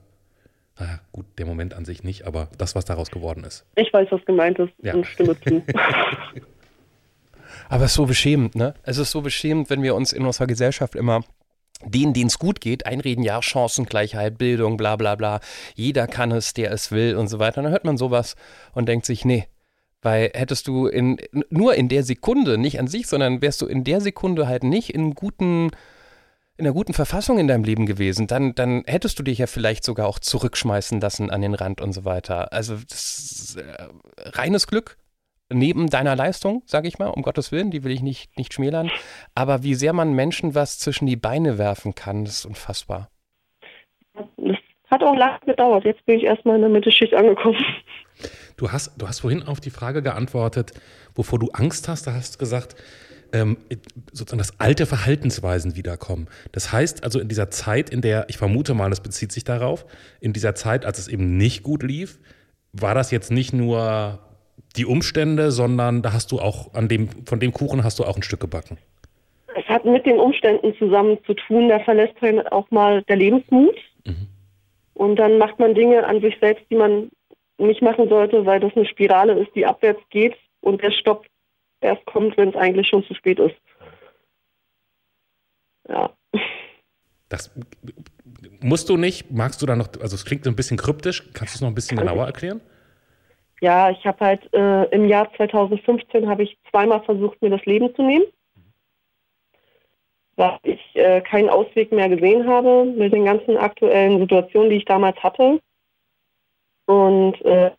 [0.79, 3.65] Naja, gut, der Moment an sich nicht, aber das, was daraus geworden ist.
[3.75, 4.93] Ich weiß, was gemeint ist Ja.
[4.93, 5.63] und stimme zu.
[7.69, 8.73] Aber es ist so beschämend, ne?
[8.83, 11.21] Es ist so beschämend, wenn wir uns in unserer Gesellschaft immer
[11.83, 15.39] denen, denen es gut geht, einreden, ja, Chancengleichheit, Bildung, bla bla bla,
[15.75, 17.59] jeder kann es, der es will und so weiter.
[17.59, 18.35] Und dann hört man sowas
[18.73, 19.47] und denkt sich, nee,
[20.01, 21.17] weil hättest du in,
[21.49, 24.93] nur in der Sekunde, nicht an sich, sondern wärst du in der Sekunde halt nicht
[24.93, 25.71] in guten,
[26.57, 29.83] in einer guten Verfassung in deinem Leben gewesen, dann, dann hättest du dich ja vielleicht
[29.83, 32.53] sogar auch zurückschmeißen lassen an den Rand und so weiter.
[32.53, 33.87] Also das ist äh,
[34.17, 34.97] reines Glück,
[35.51, 38.89] neben deiner Leistung, sage ich mal, um Gottes Willen, die will ich nicht, nicht schmälern.
[39.35, 43.09] Aber wie sehr man Menschen was zwischen die Beine werfen kann, das ist unfassbar.
[44.13, 44.57] Das
[44.89, 45.85] hat auch lange gedauert.
[45.85, 47.57] Jetzt bin ich erstmal in der Mittelschicht angekommen.
[48.55, 50.71] Du hast, du hast vorhin auf die Frage geantwortet,
[51.13, 52.07] wovor du Angst hast.
[52.07, 52.75] Da hast du gesagt,
[53.33, 53.57] ähm,
[54.11, 56.27] sozusagen das alte Verhaltensweisen wiederkommen.
[56.51, 59.85] Das heißt also in dieser Zeit, in der, ich vermute mal, das bezieht sich darauf,
[60.19, 62.19] in dieser Zeit, als es eben nicht gut lief,
[62.71, 64.19] war das jetzt nicht nur
[64.75, 68.15] die Umstände, sondern da hast du auch an dem, von dem Kuchen hast du auch
[68.15, 68.77] ein Stück gebacken.
[69.55, 71.69] Es hat mit den Umständen zusammen zu tun.
[71.69, 73.75] Da verlässt einen auch mal der Lebensmut.
[74.93, 77.11] Und dann macht man Dinge an sich selbst, die man
[77.59, 81.25] nicht machen sollte, weil das eine Spirale ist, die abwärts geht und der Stopp
[81.81, 83.55] erst kommt, wenn es eigentlich schon zu spät ist.
[85.87, 86.11] Ja.
[87.29, 87.51] Das
[88.61, 91.53] musst du nicht, magst du da noch, also es klingt so ein bisschen kryptisch, kannst
[91.53, 92.61] du es noch ein bisschen genauer erklären?
[93.61, 97.93] Ja, ich habe halt äh, im Jahr 2015 habe ich zweimal versucht, mir das Leben
[97.95, 98.25] zu nehmen,
[100.35, 104.85] weil ich äh, keinen Ausweg mehr gesehen habe mit den ganzen aktuellen Situationen, die ich
[104.85, 105.59] damals hatte.
[106.85, 107.71] Und äh,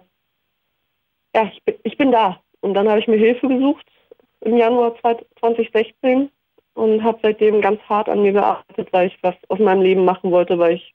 [1.35, 2.41] ja, ich bin, ich bin da.
[2.61, 3.87] Und dann habe ich mir Hilfe gesucht
[4.41, 6.31] im Januar 2016
[6.75, 10.33] und habe seitdem ganz hart an mir gearbeitet, weil ich was aus meinem Leben machen
[10.33, 10.95] wollte, weil ich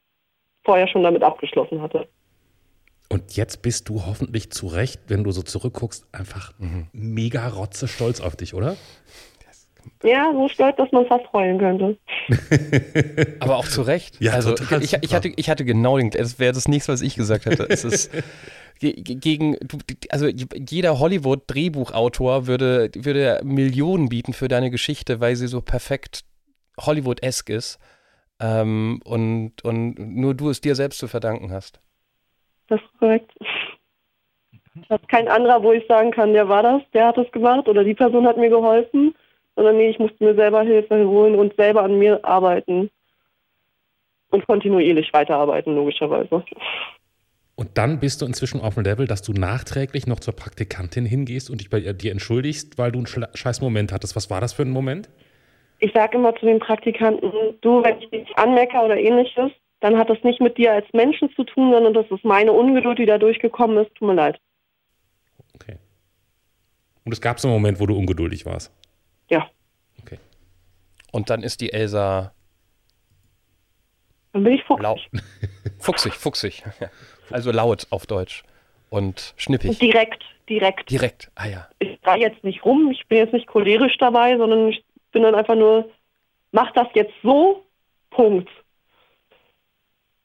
[0.65, 2.07] vorher schon damit abgeschlossen hatte.
[3.09, 6.53] Und jetzt bist du hoffentlich zu Recht, wenn du so zurückguckst, einfach
[6.93, 8.75] mega rotze stolz auf dich, oder?
[10.01, 11.97] Ja, so stolz, dass man fast heulen könnte.
[13.39, 14.19] Aber auch zu Recht.
[14.19, 17.01] Ja, also total ich, ich, hatte, ich hatte genau den, das wäre das nächste, was
[17.01, 17.65] ich gesagt hätte.
[17.69, 18.09] Es ist
[18.79, 19.57] ge- ge- gegen,
[20.09, 26.21] also jeder Hollywood-Drehbuchautor würde, würde Millionen bieten für deine Geschichte, weil sie so perfekt
[26.79, 27.77] Hollywood-esk ist.
[28.39, 31.79] Ähm, und, und nur du es dir selbst zu verdanken hast.
[32.67, 33.31] Das ist korrekt.
[34.89, 37.83] Ist kein anderer, wo ich sagen kann, der war das, der hat das gemacht oder
[37.83, 39.13] die Person hat mir geholfen,
[39.55, 42.89] sondern nee, ich musste mir selber Hilfe holen und selber an mir arbeiten.
[44.31, 46.43] Und kontinuierlich weiterarbeiten, logischerweise.
[47.55, 51.51] Und dann bist du inzwischen auf dem Level, dass du nachträglich noch zur Praktikantin hingehst
[51.51, 54.15] und dich bei dir entschuldigst, weil du einen scheiß Moment hattest.
[54.15, 55.09] Was war das für ein Moment?
[55.77, 59.51] Ich sage immer zu den Praktikanten, du, wenn ich dich anmecker oder ähnliches,
[59.83, 62.99] dann hat das nicht mit dir als Menschen zu tun, sondern das ist meine Ungeduld,
[62.99, 63.93] die da durchgekommen ist.
[63.95, 64.39] Tut mir leid.
[65.55, 65.77] Okay.
[67.05, 68.71] Und es gab so einen Moment, wo du ungeduldig warst.
[69.29, 69.49] Ja,
[70.01, 70.19] Okay.
[71.11, 72.33] Und dann ist die Elsa
[74.31, 74.83] dann bin ich fuchsig.
[74.83, 74.97] lau
[75.79, 76.63] fuchsig, fuchsig.
[77.29, 78.43] Also laut auf Deutsch.
[78.89, 79.79] Und schnippig.
[79.79, 80.89] Direkt, direkt.
[80.91, 81.31] Direkt.
[81.35, 81.69] Ah ja.
[81.79, 85.33] ich drehe jetzt nicht rum, ich bin jetzt nicht cholerisch dabei, sondern ich bin dann
[85.33, 85.89] einfach nur,
[86.51, 87.63] mach das jetzt so,
[88.11, 88.49] Punkt.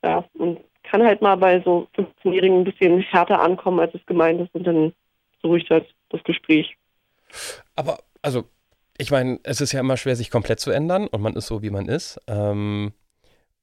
[0.03, 4.41] Ja, und kann halt mal bei so 15-Jährigen ein bisschen härter ankommen, als es gemeint
[4.41, 4.93] ist und dann
[5.43, 6.77] beruhigt halt das Gespräch.
[7.77, 8.45] Aber, also,
[8.97, 11.63] ich meine, es ist ja immer schwer, sich komplett zu ändern und man ist so,
[11.63, 12.21] wie man ist.
[12.27, 12.93] Ähm,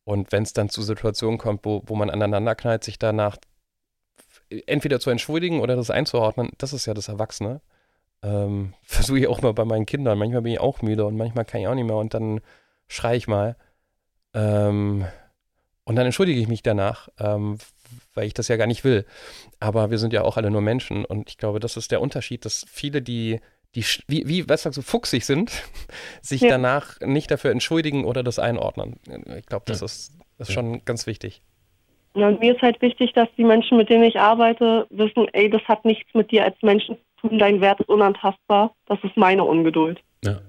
[0.03, 3.37] und wenn es dann zu Situationen kommt, wo, wo man aneinander knallt, sich danach
[4.67, 7.61] entweder zu entschuldigen oder das einzuordnen, das ist ja das Erwachsene.
[8.21, 10.17] Ähm, Versuche ich auch mal bei meinen Kindern.
[10.17, 12.41] Manchmal bin ich auch müde und manchmal kann ich auch nicht mehr und dann
[12.87, 13.55] schreie ich mal.
[14.33, 15.05] Ähm,
[15.85, 17.57] und dann entschuldige ich mich danach, ähm,
[18.13, 19.05] weil ich das ja gar nicht will.
[19.59, 22.43] Aber wir sind ja auch alle nur Menschen und ich glaube, das ist der Unterschied,
[22.45, 23.39] dass viele, die,
[23.75, 25.63] die wie, wie was sagst du, fuchsig sind,
[26.21, 26.49] sich Ja.
[26.49, 28.99] danach nicht dafür entschuldigen oder das einordnen.
[29.37, 31.41] Ich glaube, das ist, das ist schon ganz wichtig.
[32.15, 35.49] Ja, und mir ist halt wichtig, dass die Menschen, mit denen ich arbeite, wissen, ey,
[35.49, 39.17] das hat nichts mit dir als Menschen zu tun, dein Wert ist unantastbar, das ist
[39.17, 39.99] meine Ungeduld.
[40.23, 40.39] Ja.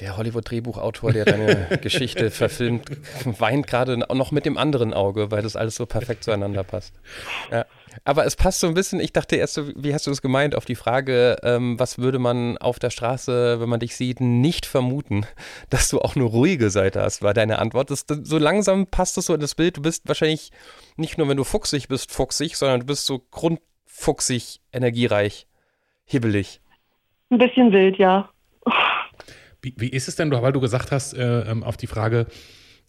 [0.00, 2.90] Der Hollywood-Drehbuchautor, der deine Geschichte verfilmt,
[3.24, 6.94] weint gerade noch mit dem anderen Auge, weil das alles so perfekt zueinander passt.
[7.50, 7.66] Ja.
[8.04, 10.54] Aber es passt so ein bisschen, ich dachte erst so, wie hast du es gemeint,
[10.54, 14.64] auf die Frage, ähm, was würde man auf der Straße, wenn man dich sieht, nicht
[14.64, 15.26] vermuten,
[15.70, 17.90] dass du auch eine ruhige Seite hast, war deine Antwort.
[17.90, 19.76] Das, das, so langsam passt es so in das Bild.
[19.76, 20.50] Du bist wahrscheinlich
[20.96, 25.46] nicht nur, wenn du fuchsig bist, fuchsig, sondern du bist so grundfuchsig, energiereich,
[26.04, 26.60] hibbelig.
[27.30, 28.30] Ein bisschen wild, ja.
[29.62, 32.26] Wie, wie ist es denn, weil du gesagt hast, äh, ähm, auf die Frage,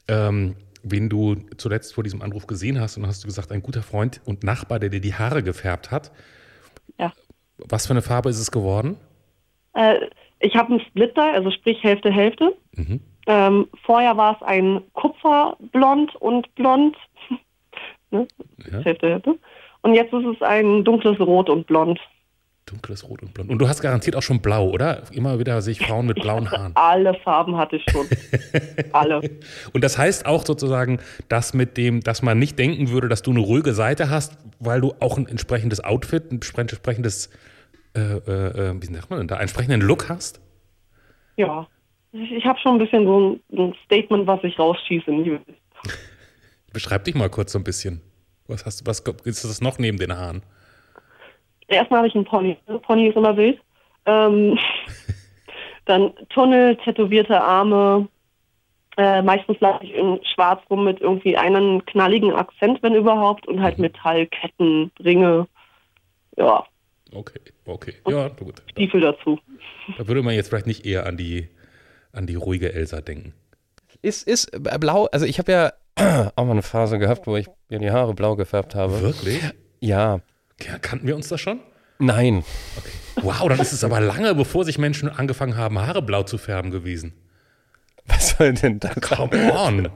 [0.07, 3.61] ähm, wen du zuletzt vor diesem Anruf gesehen hast, und dann hast du gesagt, ein
[3.61, 6.11] guter Freund und Nachbar, der dir die Haare gefärbt hat.
[6.97, 7.13] Ja.
[7.57, 8.97] Was für eine Farbe ist es geworden?
[9.73, 9.99] Äh,
[10.39, 12.55] ich habe einen Splitter, also sprich Hälfte, Hälfte.
[12.73, 13.01] Mhm.
[13.27, 16.97] Ähm, vorher war es ein Kupferblond und blond.
[18.11, 18.27] ne?
[18.71, 18.79] Ja.
[18.79, 19.39] Hälfte, Hälfte.
[19.83, 21.99] Und jetzt ist es ein dunkles Rot und blond.
[22.71, 23.49] Dunkles Rot und Blond.
[23.49, 25.03] Und du hast garantiert auch schon blau, oder?
[25.11, 26.71] Immer wieder sehe ich Frauen mit blauen Haaren.
[26.75, 28.07] Alle Farben hatte ich schon.
[28.93, 29.19] Alle.
[29.73, 33.31] Und das heißt auch sozusagen, dass mit dem, dass man nicht denken würde, dass du
[33.31, 37.29] eine ruhige Seite hast, weil du auch ein entsprechendes Outfit, ein entsprechendes,
[37.95, 40.39] äh, äh, äh, wie sagt man denn da, einen entsprechenden Look hast?
[41.35, 41.67] Ja.
[42.13, 45.11] Ich, habe schon ein bisschen so ein, Statement, was ich rausschieße.
[46.73, 48.01] Beschreib dich mal kurz so ein bisschen.
[48.47, 50.43] Was hast du, was ist das noch neben den Haaren?
[51.71, 52.57] Erstmal habe ich einen Pony.
[52.83, 53.59] Pony ist immer wild.
[54.05, 54.59] Ähm,
[55.85, 58.07] dann Tunnel, tätowierte Arme.
[58.97, 63.47] Äh, meistens laufe ich in schwarz rum mit irgendwie einem knalligen Akzent, wenn überhaupt.
[63.47, 65.47] Und halt Metallketten, Ringe.
[66.37, 66.65] Ja.
[67.13, 67.93] Okay, okay.
[68.07, 68.61] Ja, gut.
[68.71, 69.39] Stiefel dazu.
[69.97, 71.49] Da würde man jetzt vielleicht nicht eher an die,
[72.13, 73.33] an die ruhige Elsa denken.
[74.01, 75.73] Ist, ist äh, blau, also ich habe ja
[76.35, 79.01] auch mal eine Phase gehabt, wo ich mir die Haare blau gefärbt habe.
[79.01, 79.41] Wirklich?
[79.79, 80.21] Ja,
[80.81, 81.59] kannten wir uns das schon?
[81.99, 82.43] nein.
[83.21, 86.71] Wow, dann ist es aber lange, bevor sich Menschen angefangen haben, Haare blau zu färben
[86.71, 87.13] gewesen.
[88.05, 88.95] Was soll denn das?
[89.01, 89.89] Come on.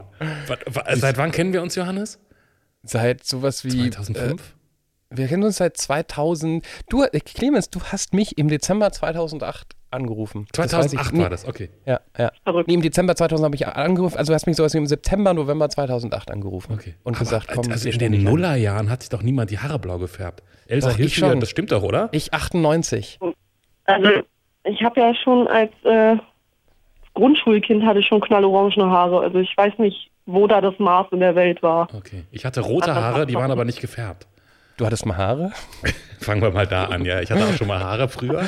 [0.93, 2.19] Seit wann kennen wir uns, Johannes?
[2.83, 3.89] Seit sowas wie.
[3.89, 4.41] 2005?
[4.41, 4.43] Äh,
[5.09, 6.65] wir kennen uns seit 2000.
[6.89, 10.47] Du, äh, Clemens, du hast mich im Dezember 2008 angerufen.
[10.51, 11.21] Das weiß ich 2008 nie.
[11.21, 11.69] war das, okay.
[11.85, 12.31] Ja, ja.
[12.43, 12.67] Verrückt.
[12.67, 14.17] Nee, im Dezember 2000 habe ich angerufen.
[14.17, 16.73] Also du hast mich sowas wie im September, November 2008 angerufen.
[16.73, 16.95] okay.
[17.03, 18.23] Und gesagt, komm, also in den.
[18.23, 20.43] Nullerjahren hat sich doch niemand die Haare blau gefärbt.
[20.67, 21.39] Elsa Doch, mir, schon.
[21.39, 22.09] das stimmt doch, oder?
[22.11, 23.19] Ich 98.
[23.85, 24.09] Also
[24.63, 26.15] ich habe ja schon als äh,
[27.13, 29.19] Grundschulkind hatte ich schon knallorangene Haare.
[29.19, 31.87] Also ich weiß nicht, wo da das Maß in der Welt war.
[31.95, 32.23] Okay.
[32.31, 34.27] Ich hatte rote Haare, die waren aber nicht gefärbt.
[34.77, 35.51] Du hattest mal Haare?
[36.19, 37.21] Fangen wir mal da an, ja.
[37.21, 38.43] Ich hatte auch schon mal Haare früher.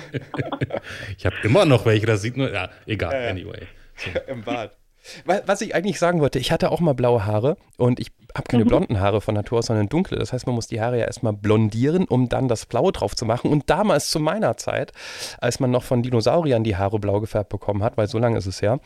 [1.18, 3.66] ich habe immer noch welche, das sieht nur, ja, egal, anyway.
[4.28, 4.76] Im Bad.
[5.26, 8.64] Was ich eigentlich sagen wollte, ich hatte auch mal blaue Haare und ich habe keine
[8.64, 10.18] blonden Haare von Natur aus, sondern dunkle.
[10.18, 13.26] Das heißt, man muss die Haare ja erstmal blondieren, um dann das Blaue drauf zu
[13.26, 13.50] machen.
[13.50, 14.92] Und damals zu meiner Zeit,
[15.38, 18.46] als man noch von Dinosauriern die Haare blau gefärbt bekommen hat, weil so lange ist
[18.46, 18.78] es ja,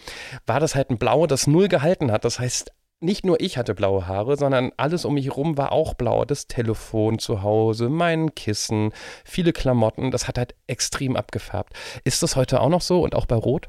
[0.45, 2.25] war das halt ein Blau, das null gehalten hat.
[2.25, 5.95] Das heißt, nicht nur ich hatte blaue Haare, sondern alles um mich herum war auch
[5.95, 6.25] blau.
[6.25, 8.93] Das Telefon zu Hause, mein Kissen,
[9.25, 11.73] viele Klamotten, das hat halt extrem abgefärbt.
[12.05, 13.69] Ist das heute auch noch so und auch bei Rot?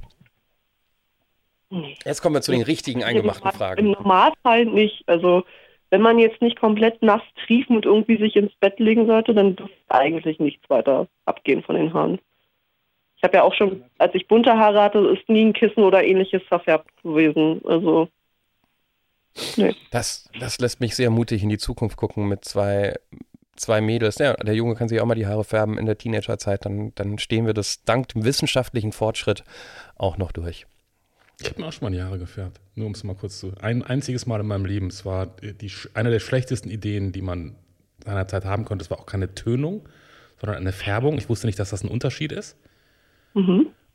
[1.70, 1.96] Nee.
[2.04, 3.92] Jetzt kommen wir zu den richtigen eingemachten Im Fragen.
[3.92, 5.04] Normalfall nicht.
[5.08, 5.44] Also
[5.92, 9.56] wenn man jetzt nicht komplett nass trieft und irgendwie sich ins Bett legen sollte, dann
[9.56, 12.20] dürfte eigentlich nichts weiter abgehen von den Haaren.
[13.18, 16.04] Ich habe ja auch schon, als ich bunte Haare hatte, ist nie ein Kissen oder
[16.04, 17.62] ähnliches verfärbt gewesen.
[17.66, 18.08] Also
[19.58, 19.76] nee.
[19.92, 22.96] Das, das lässt mich sehr mutig in die Zukunft gucken mit zwei,
[23.56, 24.18] zwei Mädels.
[24.18, 26.66] Ja, der Junge kann sich auch mal die Haare färben in der Teenagerzeit.
[26.66, 29.44] Dann, dann stehen wir das dank dem wissenschaftlichen Fortschritt
[29.96, 30.66] auch noch durch.
[31.42, 32.60] Ich habe mir auch schon mal die Haare gefärbt.
[32.76, 33.54] Nur um es mal kurz zu.
[33.62, 34.88] Ein einziges Mal in meinem Leben.
[34.88, 37.56] Es war die, eine der schlechtesten Ideen, die man
[38.04, 38.84] seinerzeit haben konnte.
[38.84, 39.88] Es war auch keine Tönung,
[40.40, 41.18] sondern eine Färbung.
[41.18, 42.58] Ich wusste nicht, dass das ein Unterschied ist.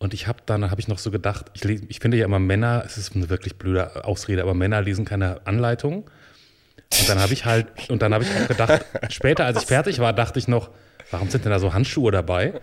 [0.04, 2.82] Und ich habe dann habe ich noch so gedacht, ich, ich finde ja immer Männer,
[2.84, 6.10] es ist eine wirklich blöde Ausrede, aber Männer lesen keine Anleitung.
[7.00, 10.00] Und dann habe ich halt, und dann habe ich auch gedacht, später, als ich fertig
[10.00, 10.68] war, dachte ich noch,
[11.10, 12.60] warum sind denn da so Handschuhe dabei?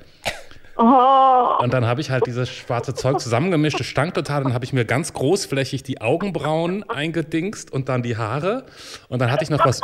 [0.78, 4.44] Oh, Und dann habe ich halt dieses schwarze Zeug zusammengemischt, es stank total.
[4.44, 8.68] Dann habe ich mir ganz großflächig die Augenbrauen eingedingst und dann die Haare.
[9.10, 9.82] Und dann hatte ich noch was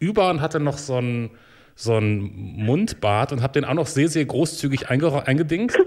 [0.00, 1.30] über und hatte noch so einen
[1.76, 5.78] so Mundbart und habe den auch noch sehr, sehr großzügig einge eingedingst.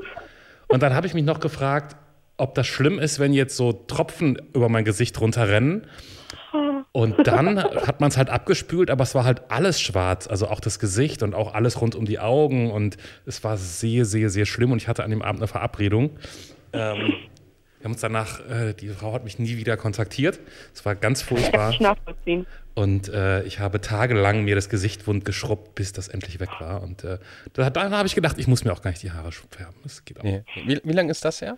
[0.69, 1.97] Und dann habe ich mich noch gefragt,
[2.37, 5.85] ob das schlimm ist, wenn jetzt so Tropfen über mein Gesicht runterrennen.
[6.91, 10.59] Und dann hat man es halt abgespült, aber es war halt alles schwarz, also auch
[10.59, 14.45] das Gesicht und auch alles rund um die Augen und es war sehr, sehr, sehr
[14.45, 16.11] schlimm und ich hatte an dem Abend eine Verabredung.
[16.73, 17.13] Ähm,
[17.79, 20.39] wir haben uns danach, äh, die Frau hat mich nie wieder kontaktiert.
[20.73, 22.45] Es war ganz kann furchtbar ich nachvollziehen.
[22.75, 26.83] und äh, ich habe tagelang mir das Gesicht wund geschrubbt, bis das endlich weg war.
[26.83, 27.19] Und äh,
[27.53, 29.75] da, dann habe ich gedacht, ich muss mir auch gar nicht die Haare färben.
[29.83, 30.23] Das geht auch.
[30.23, 30.43] Nee.
[30.65, 31.57] Wie, wie lange ist das her?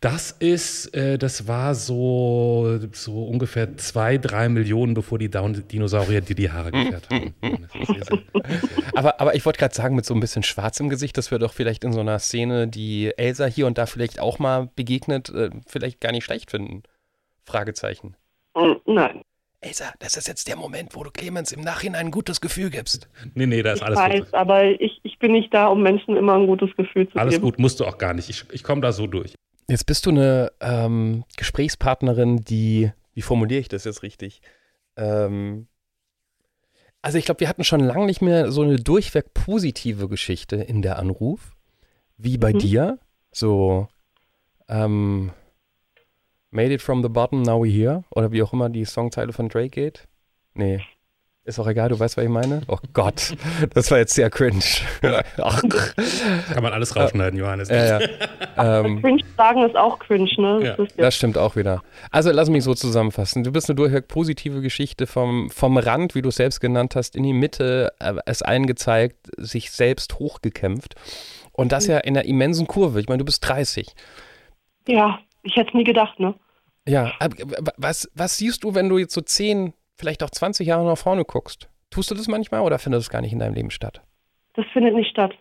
[0.00, 6.22] Das ist, äh, das war so, so ungefähr zwei, drei Millionen, bevor die Down Dinosaurier
[6.22, 7.34] dir die Haare gefärbt haben.
[7.86, 8.18] Sehr, sehr,
[8.94, 11.38] Aber, aber ich wollte gerade sagen, mit so ein bisschen Schwarz im Gesicht, dass wir
[11.38, 15.28] doch vielleicht in so einer Szene, die Elsa hier und da vielleicht auch mal begegnet,
[15.28, 16.82] äh, vielleicht gar nicht schlecht finden.
[17.44, 18.16] Fragezeichen.
[18.56, 19.20] Mm, Nein.
[19.60, 23.10] Elsa, das ist jetzt der Moment, wo du Clemens im Nachhinein ein gutes Gefühl gibst.
[23.34, 24.34] nee, nee, da ist Ich alles weiß, gut.
[24.34, 27.44] aber ich, ich bin nicht da, um Menschen immer ein gutes Gefühl zu Alles geben.
[27.44, 28.30] gut, musst du auch gar nicht.
[28.30, 29.34] Ich, ich komme da so durch.
[29.70, 34.42] Jetzt bist du eine ähm, Gesprächspartnerin, die, wie formuliere ich das jetzt richtig?
[34.96, 35.68] Ähm,
[37.02, 40.82] also ich glaube, wir hatten schon lange nicht mehr so eine durchweg positive Geschichte in
[40.82, 41.52] der Anruf,
[42.16, 42.58] wie bei Mhm.
[42.58, 42.98] dir.
[43.32, 43.88] So,
[44.68, 45.32] ähm,
[46.52, 48.02] Made it from the bottom, now we're here.
[48.10, 50.08] Oder wie auch immer die Songzeile von Drake geht.
[50.54, 50.80] Nee.
[51.44, 52.60] Ist auch egal, du weißt, was ich meine?
[52.68, 53.34] Oh Gott,
[53.72, 54.62] das war jetzt sehr cringe.
[55.38, 55.62] Ach,
[56.52, 57.70] Kann man alles rausschneiden, Johannes.
[57.70, 58.08] ja, ja.
[58.58, 60.60] Ähm, Cringe sagen ist auch cringe, ne?
[60.62, 60.76] Ja.
[60.76, 61.82] Das ja Das stimmt auch wieder.
[62.10, 63.42] Also lass mich so zusammenfassen.
[63.42, 67.16] Du bist eine durchweg positive Geschichte vom, vom Rand, wie du es selbst genannt hast,
[67.16, 70.94] in die Mitte, äh, es allen gezeigt, sich selbst hochgekämpft.
[71.52, 73.00] Und das ja in einer immensen Kurve.
[73.00, 73.94] Ich meine, du bist 30.
[74.86, 76.34] ja, ich hätte es nie gedacht, ne?
[76.86, 77.12] Ja,
[77.78, 81.24] was, was siehst du, wenn du jetzt so 10, vielleicht auch 20 Jahre nach vorne
[81.24, 81.68] guckst?
[81.90, 84.02] Tust du das manchmal oder findet es gar nicht in deinem Leben statt?
[84.54, 85.34] Das findet nicht statt.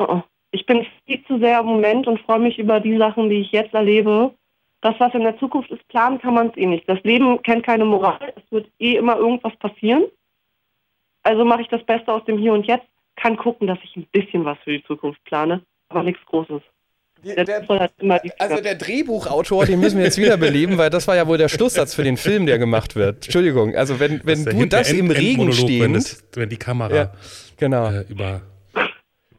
[0.00, 0.22] Uh -uh.
[0.50, 3.52] Ich bin viel zu sehr im Moment und freue mich über die Sachen, die ich
[3.52, 4.34] jetzt erlebe.
[4.80, 6.88] Das, was in der Zukunft ist, planen kann man es eh nicht.
[6.88, 8.32] Das Leben kennt keine Moral.
[8.36, 10.04] Es wird eh immer irgendwas passieren.
[11.22, 12.86] Also mache ich das Beste aus dem Hier und Jetzt.
[13.16, 16.62] kann gucken, dass ich ein bisschen was für die Zukunft plane, aber nichts Großes.
[17.24, 17.90] Der, der,
[18.38, 21.94] also der Drehbuchautor, den müssen wir jetzt wiederbeleben, weil das war ja wohl der Schlusssatz
[21.94, 23.26] für den Film, der gemacht wird.
[23.26, 26.28] Entschuldigung, also wenn, wenn das du das im Regen stehst.
[26.34, 27.12] Wenn, wenn, die Kamera ja,
[27.56, 27.90] genau.
[27.90, 28.42] Äh, über...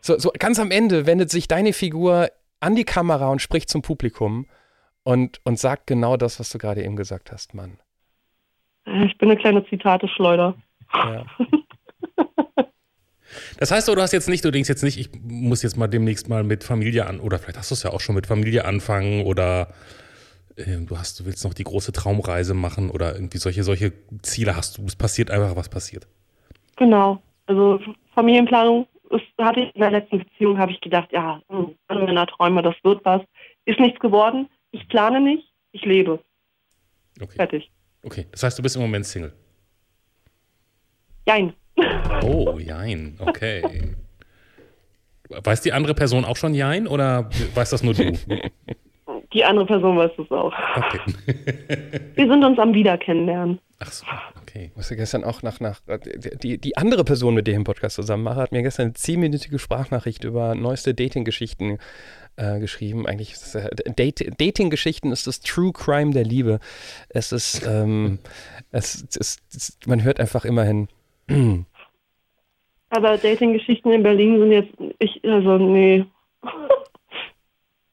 [0.02, 3.82] So, so ganz am Ende wendet sich deine Figur an die Kamera und spricht zum
[3.82, 4.48] Publikum
[5.04, 7.80] und, und sagt genau das, was du gerade eben gesagt hast, Mann.
[8.86, 10.56] Ich bin eine kleine Zitate-Schleuder.
[10.94, 11.26] Ja.
[13.58, 16.30] Das heißt, du hast jetzt nicht, du denkst jetzt nicht, ich muss jetzt mal demnächst
[16.30, 19.24] mal mit Familie an, oder vielleicht hast du es ja auch schon mit Familie anfangen
[19.26, 19.74] oder
[20.56, 24.56] äh, du hast, du willst noch die große Traumreise machen oder irgendwie solche, solche Ziele
[24.56, 24.86] hast du.
[24.86, 26.08] Es passiert einfach, was passiert.
[26.76, 27.22] Genau.
[27.48, 27.80] Also
[28.14, 32.62] Familienplanung ist, hatte ich in der letzten Beziehung, habe ich gedacht, ja, hm, meiner Träume,
[32.62, 33.22] das wird was.
[33.66, 34.50] Ist nichts geworden.
[34.72, 36.20] Ich plane nicht, ich lebe.
[37.22, 37.36] Okay.
[37.36, 37.72] Fertig.
[38.04, 39.34] Okay, das heißt, du bist im Moment Single.
[41.28, 41.54] Jein.
[42.24, 43.96] Oh, Jein, okay.
[45.30, 48.14] Weiß die andere Person auch schon Jein oder weiß das nur du?
[49.34, 50.54] Die andere Person weiß es auch.
[50.76, 51.00] Okay.
[52.16, 53.60] Wir sind uns am Wiederkennenlernen.
[53.78, 54.06] Ach so,
[54.42, 54.72] okay.
[54.76, 55.82] Was gestern auch nach, nach
[56.42, 58.94] die, die andere Person, mit der ich den Podcast zusammen mache, hat mir gestern eine
[58.94, 61.78] zehnminütige Sprachnachricht über neueste Dating-Geschichten
[62.38, 63.06] äh, geschrieben.
[63.06, 66.60] Eigentlich ist äh, Date, Dating-Geschichten ist das True Crime der Liebe.
[67.10, 68.18] Es ist, ähm,
[68.72, 70.88] es, es, es, man hört einfach immerhin.
[72.90, 76.06] Aber Dating-Geschichten in Berlin sind jetzt, ich, also nee.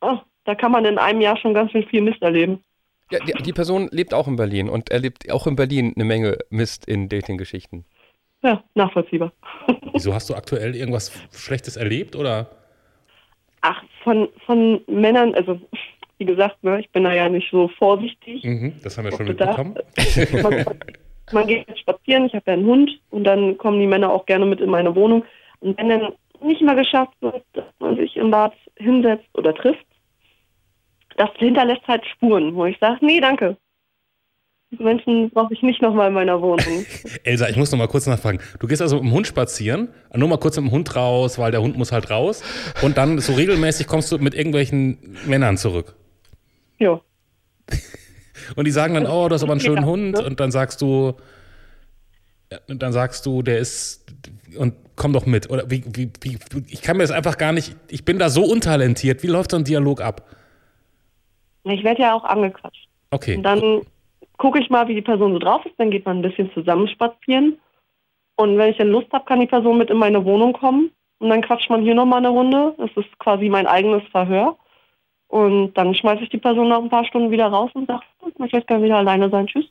[0.00, 2.62] oh, da kann man in einem Jahr schon ganz schön viel Mist erleben.
[3.11, 6.38] Ja, die, die, Person lebt auch in Berlin und erlebt auch in Berlin eine Menge
[6.50, 7.85] Mist in Dating-Geschichten.
[8.42, 9.32] Ja, nachvollziehbar.
[9.92, 12.50] Wieso hast du aktuell irgendwas Schlechtes erlebt oder?
[13.61, 15.61] Ach, von, von Männern, also
[16.18, 18.42] wie gesagt, ne, ich bin da ja nicht so vorsichtig.
[18.44, 19.76] Mhm, das haben wir schon mitbekommen.
[21.32, 24.46] man geht spazieren, ich habe ja einen Hund und dann kommen die Männer auch gerne
[24.46, 25.24] mit in meine Wohnung.
[25.60, 26.12] Und wenn dann
[26.42, 29.86] nicht mal geschafft wird, dass man sich im Bad hinsetzt oder trifft,
[31.16, 33.56] das hinterlässt halt Spuren, wo ich sage, nee, danke.
[34.70, 36.84] Diese Menschen brauche ich nicht nochmal in meiner Wohnung.
[37.24, 38.40] Elsa, ich muss noch mal kurz nachfragen.
[38.58, 41.52] Du gehst also mit dem Hund spazieren, nur mal kurz mit dem Hund raus, weil
[41.52, 42.42] der Hund muss halt raus.
[42.82, 45.94] Und dann so regelmäßig kommst du mit irgendwelchen Männern zurück.
[46.78, 47.00] Ja.
[48.54, 50.18] Und die sagen dann, oh, du hast aber einen schönen Hund.
[50.18, 51.14] Und dann sagst du,
[52.68, 54.04] und dann sagst du, der ist
[54.56, 55.50] und komm doch mit.
[55.50, 58.44] Oder wie, wie, wie, ich kann mir das einfach gar nicht, ich bin da so
[58.44, 59.22] untalentiert.
[59.22, 60.22] Wie läuft so ein Dialog ab?
[61.64, 62.88] Ich werde ja auch angequatscht.
[63.11, 63.37] Okay.
[63.37, 63.82] Und dann
[64.38, 66.88] gucke ich mal, wie die Person so drauf ist, dann geht man ein bisschen zusammen
[66.88, 67.59] spazieren.
[68.37, 70.90] Und wenn ich dann Lust habe, kann die Person mit in meine Wohnung kommen.
[71.18, 72.74] Und dann quatscht man hier nochmal eine Runde.
[72.78, 74.56] Das ist quasi mein eigenes Verhör.
[75.28, 78.38] Und dann schmeiße ich die Person nach ein paar Stunden wieder raus und sage, ich
[78.38, 79.46] möchte jetzt gerne wieder alleine sein.
[79.46, 79.66] Tschüss.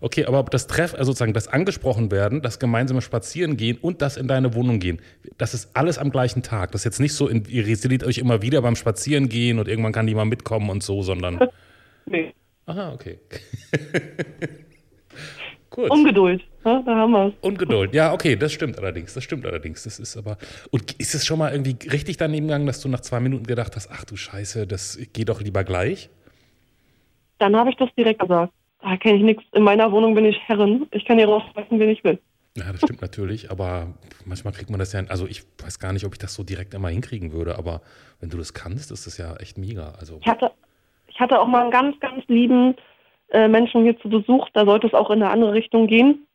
[0.00, 4.16] Okay, aber das Treff, also sozusagen das angesprochen werden, das gemeinsame Spazieren gehen und das
[4.16, 5.00] in deine Wohnung gehen,
[5.38, 6.70] das ist alles am gleichen Tag.
[6.72, 9.66] Das ist jetzt nicht so, in, ihr seht euch immer wieder beim Spazieren gehen und
[9.66, 11.48] irgendwann kann die mal mitkommen und so, sondern.
[12.06, 12.32] nee.
[12.66, 13.18] Aha, okay.
[15.70, 15.90] Gut.
[15.90, 17.34] Ungeduld, ja, da haben wir es.
[17.42, 19.84] Ungeduld, ja, okay, das stimmt allerdings, das stimmt allerdings.
[19.84, 20.38] Das ist aber.
[20.70, 23.76] Und ist es schon mal irgendwie richtig daneben gegangen, dass du nach zwei Minuten gedacht
[23.76, 26.08] hast, ach du Scheiße, das geht doch lieber gleich?
[27.38, 28.52] Dann habe ich das direkt gesagt.
[28.80, 29.44] Da kenne ich nichts.
[29.52, 30.86] In meiner Wohnung bin ich Herrin.
[30.92, 32.18] Ich kann hier rausschmeißen, wen ich will.
[32.56, 36.04] Ja, das stimmt natürlich, aber manchmal kriegt man das ja, also ich weiß gar nicht,
[36.04, 37.82] ob ich das so direkt immer hinkriegen würde, aber
[38.20, 39.92] wenn du das kannst, ist das ja echt mega.
[39.98, 40.50] Also ich hatte,
[41.08, 42.74] ich hatte auch mal einen ganz, ganz lieben
[43.30, 46.26] äh, Menschen hier zu Besuch, da sollte es auch in eine andere Richtung gehen,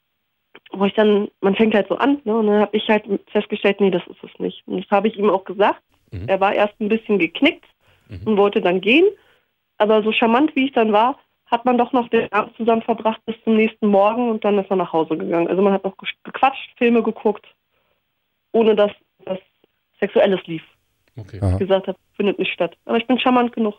[0.72, 3.80] wo ich dann, man fängt halt so an, ne, und dann habe ich halt festgestellt,
[3.82, 4.64] nee, das ist es nicht.
[4.68, 5.82] Und das habe ich ihm auch gesagt.
[6.12, 6.28] Mhm.
[6.28, 7.66] Er war erst ein bisschen geknickt
[8.10, 8.22] mhm.
[8.26, 9.06] und wollte dann gehen,
[9.78, 13.22] aber so charmant wie ich dann war, hat man doch noch den Abend zusammen verbracht
[13.26, 15.48] bis zum nächsten Morgen und dann ist er nach Hause gegangen.
[15.48, 17.46] Also man hat noch gequatscht, Filme geguckt,
[18.54, 18.92] ohne dass
[19.26, 19.40] das
[20.00, 20.64] Sexuelles lief.
[21.16, 21.40] Okay.
[21.44, 22.76] Ich gesagt habe, findet nicht statt.
[22.86, 23.76] Aber ich bin charmant genug.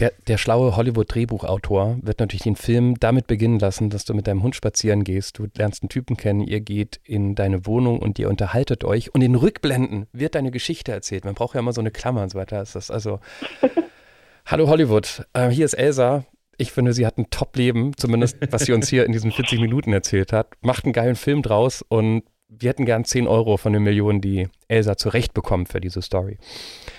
[0.00, 4.42] Der, der schlaue Hollywood-Drehbuchautor wird natürlich den Film damit beginnen lassen, dass du mit deinem
[4.42, 8.30] Hund spazieren gehst, du lernst einen Typen kennen, ihr geht in deine Wohnung und ihr
[8.30, 11.26] unterhaltet euch und in Rückblenden wird deine Geschichte erzählt.
[11.26, 12.62] Man braucht ja immer so eine Klammer und so weiter.
[12.62, 13.20] Ist das also
[14.46, 16.24] Hallo Hollywood, äh, hier ist Elsa.
[16.56, 19.92] Ich finde, sie hat ein Top-Leben, zumindest was sie uns hier in diesen 40 Minuten
[19.92, 20.48] erzählt hat.
[20.62, 24.48] Macht einen geilen Film draus und wir hätten gern 10 Euro von den Millionen, die
[24.68, 26.38] Elsa zurechtbekommt für diese Story.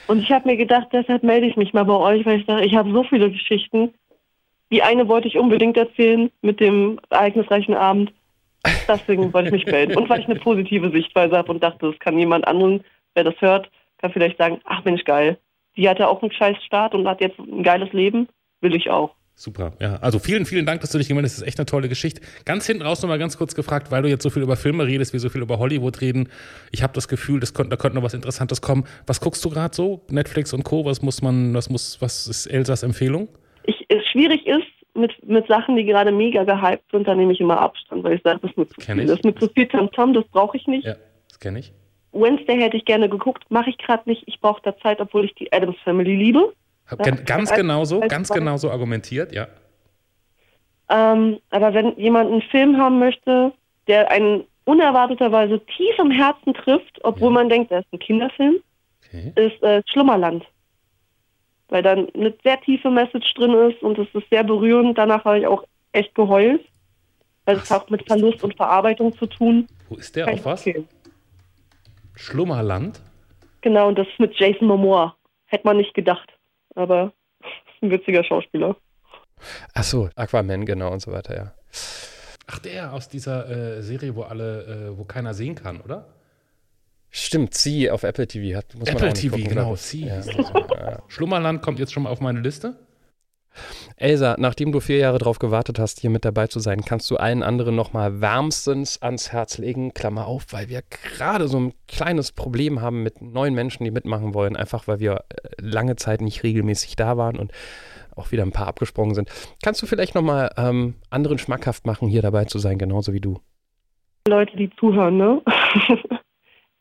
[0.07, 2.65] Und ich habe mir gedacht, deshalb melde ich mich mal bei euch, weil ich sage,
[2.65, 3.93] ich habe so viele Geschichten.
[4.71, 8.13] Die eine wollte ich unbedingt erzählen mit dem ereignisreichen Abend.
[8.87, 9.97] Deswegen wollte ich mich melden.
[9.97, 12.83] Und weil ich eine positive Sichtweise habe und dachte, das kann jemand anderen,
[13.13, 15.37] wer das hört, kann vielleicht sagen, ach Mensch, geil
[15.77, 18.27] die hatte auch einen scheiß Start und hat jetzt ein geiles Leben,
[18.61, 19.15] will ich auch.
[19.41, 19.95] Super, ja.
[20.01, 21.37] Also vielen, vielen Dank, dass du dich gemeldet hast.
[21.37, 22.21] Das ist echt eine tolle Geschichte.
[22.45, 25.13] Ganz hinten raus nochmal ganz kurz gefragt, weil du jetzt so viel über Filme redest,
[25.13, 26.29] wir so viel über Hollywood reden.
[26.71, 28.83] Ich habe das Gefühl, das könnte, da könnte noch was Interessantes kommen.
[29.07, 30.05] Was guckst du gerade so?
[30.11, 30.85] Netflix und Co.
[30.85, 33.29] Was muss man, was muss, was ist Elsas Empfehlung?
[33.63, 34.61] Ich, es schwierig ist,
[34.93, 38.21] mit, mit Sachen, die gerade mega gehypt sind, da nehme ich immer Abstand, weil ich
[38.21, 39.05] sage, das ist mir zu Kenn viel.
[39.05, 39.09] ich.
[39.09, 40.85] Das ist mir zu viel Tamtam, das brauche ich nicht.
[40.85, 41.73] Ja, das kenne ich.
[42.11, 44.21] Wednesday hätte ich gerne geguckt, mache ich gerade nicht.
[44.27, 46.53] Ich brauche da Zeit, obwohl ich die Adams Family liebe.
[46.91, 49.47] Hab gen- ganz als- genauso, als ganz genauso argumentiert, ja.
[50.89, 53.53] Ähm, aber wenn jemand einen Film haben möchte,
[53.87, 57.33] der einen unerwarteterweise tief im Herzen trifft, obwohl Ja.
[57.35, 58.55] man denkt, das ist ein Kinderfilm,
[59.07, 59.31] Okay.
[59.35, 60.45] ist äh, Schlummerland.
[61.69, 64.97] Weil dann eine sehr tiefe Message drin ist und es ist sehr berührend.
[64.97, 65.63] Danach habe ich auch
[65.93, 66.61] echt geheult.
[67.45, 69.67] Weil es hat auch mit Verlust und Verarbeitung zu tun.
[69.89, 70.65] Wo ist der Kann auf was?
[70.67, 70.87] empfehlen.
[72.15, 73.01] Schlummerland?
[73.61, 75.15] Genau, und das ist mit Jason Momoa.
[75.47, 76.30] Hätte man nicht gedacht.
[76.75, 77.13] Aber
[77.81, 78.75] ein witziger Schauspieler.
[79.73, 81.53] Ach so, Aquaman, genau und so weiter, ja.
[82.47, 86.07] Ach, der aus dieser äh, Serie, wo alle, äh, wo keiner sehen kann, oder?
[87.09, 88.73] Stimmt, sie auf Apple TV hat.
[88.75, 90.05] Muss man Apple TV, gucken, genau, sie.
[90.05, 90.21] Ja.
[91.07, 92.75] Schlummerland kommt jetzt schon mal auf meine Liste.
[93.95, 97.17] Elsa, nachdem du vier Jahre drauf gewartet hast, hier mit dabei zu sein, kannst du
[97.17, 102.31] allen anderen nochmal wärmstens ans Herz legen, Klammer auf, weil wir gerade so ein kleines
[102.31, 106.43] Problem haben mit neuen Menschen, die mitmachen wollen, einfach weil wir äh, lange Zeit nicht
[106.43, 107.51] regelmäßig da waren und
[108.15, 109.29] auch wieder ein paar abgesprungen sind.
[109.63, 113.39] Kannst du vielleicht nochmal ähm, anderen schmackhaft machen, hier dabei zu sein, genauso wie du?
[114.27, 115.41] Leute, die zuhören, ne?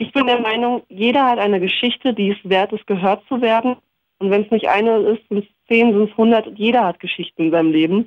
[0.02, 3.76] Ich bin der Meinung, jeder hat eine Geschichte, die es wert ist, gehört zu werden.
[4.20, 6.46] Und wenn es nicht eine ist, sind es zehn, sind es hundert.
[6.58, 8.06] Jeder hat Geschichten in seinem Leben,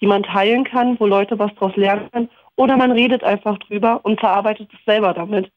[0.00, 2.30] die man teilen kann, wo Leute was draus lernen können.
[2.56, 5.50] Oder man redet einfach drüber und verarbeitet es selber damit.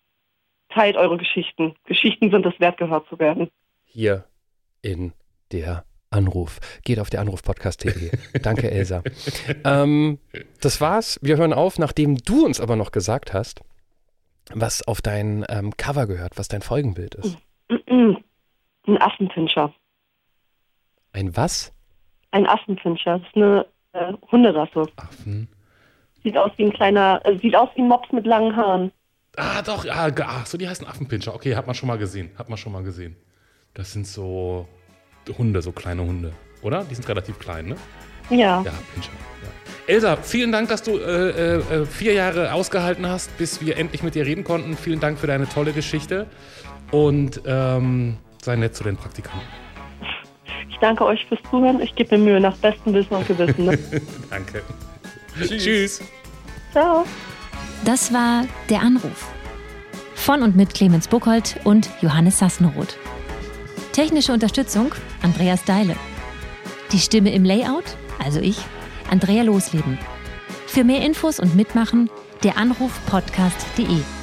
[0.70, 1.76] Teilt eure Geschichten.
[1.86, 3.50] Geschichten sind es wert, gehört zu werden.
[3.84, 4.26] Hier
[4.82, 5.14] in
[5.52, 6.60] der Anruf.
[6.84, 8.12] Geht auf der Anruf-Podcast.de.
[8.42, 9.04] Danke, Elsa.
[9.66, 10.20] ähm,
[10.62, 11.20] das war's.
[11.22, 13.62] Wir hören auf, nachdem du uns aber noch gesagt hast,
[14.54, 17.38] was auf dein ähm, Cover gehört, was dein Folgenbild ist.
[17.90, 19.74] Ein Affenpinscher.
[21.14, 21.74] Ein was?
[22.32, 23.20] Ein Affenpinscher.
[23.20, 24.86] Das ist eine äh, Hunderasse.
[24.96, 25.48] Affen.
[26.24, 28.92] Sieht aus wie ein kleiner, äh, sieht aus wie ein Mops mit langen Haaren.
[29.38, 31.34] Ah, doch, ah, ach so, die heißen Affenpinscher.
[31.34, 32.32] Okay, hat man schon mal gesehen.
[32.38, 33.16] Hat man schon mal gesehen.
[33.74, 34.68] Das sind so
[35.38, 36.34] Hunde, so kleine Hunde.
[36.62, 36.84] Oder?
[36.84, 37.76] Die sind relativ klein, ne?
[38.30, 38.62] Ja.
[38.62, 39.12] Ja, Pinscher.
[39.44, 39.50] Ja.
[39.88, 44.16] Elsa, vielen Dank, dass du äh, äh, vier Jahre ausgehalten hast, bis wir endlich mit
[44.16, 44.76] dir reden konnten.
[44.76, 46.28] Vielen Dank für deine tolle Geschichte.
[46.92, 49.48] Und ähm, sei nett zu den Praktikanten.
[50.70, 51.82] Ich danke euch fürs Zuhören.
[51.82, 53.66] Ich gebe mir Mühe nach bestem Wissen und Gewissen.
[53.66, 53.78] Ne?
[54.30, 54.64] Danke.
[55.40, 56.02] Tschüss.
[56.72, 57.06] Ciao.
[57.86, 59.28] Das war Der Anruf.
[60.16, 62.98] Von und mit Clemens Buchholz und Johannes Sassenroth.
[63.94, 65.96] Technische Unterstützung Andreas Deile.
[66.92, 67.86] Die Stimme im Layout,
[68.24, 68.58] also ich,
[69.10, 69.98] Andrea Losleben.
[70.68, 72.10] Für mehr Infos und Mitmachen
[72.44, 74.19] der Anruf podcast.de.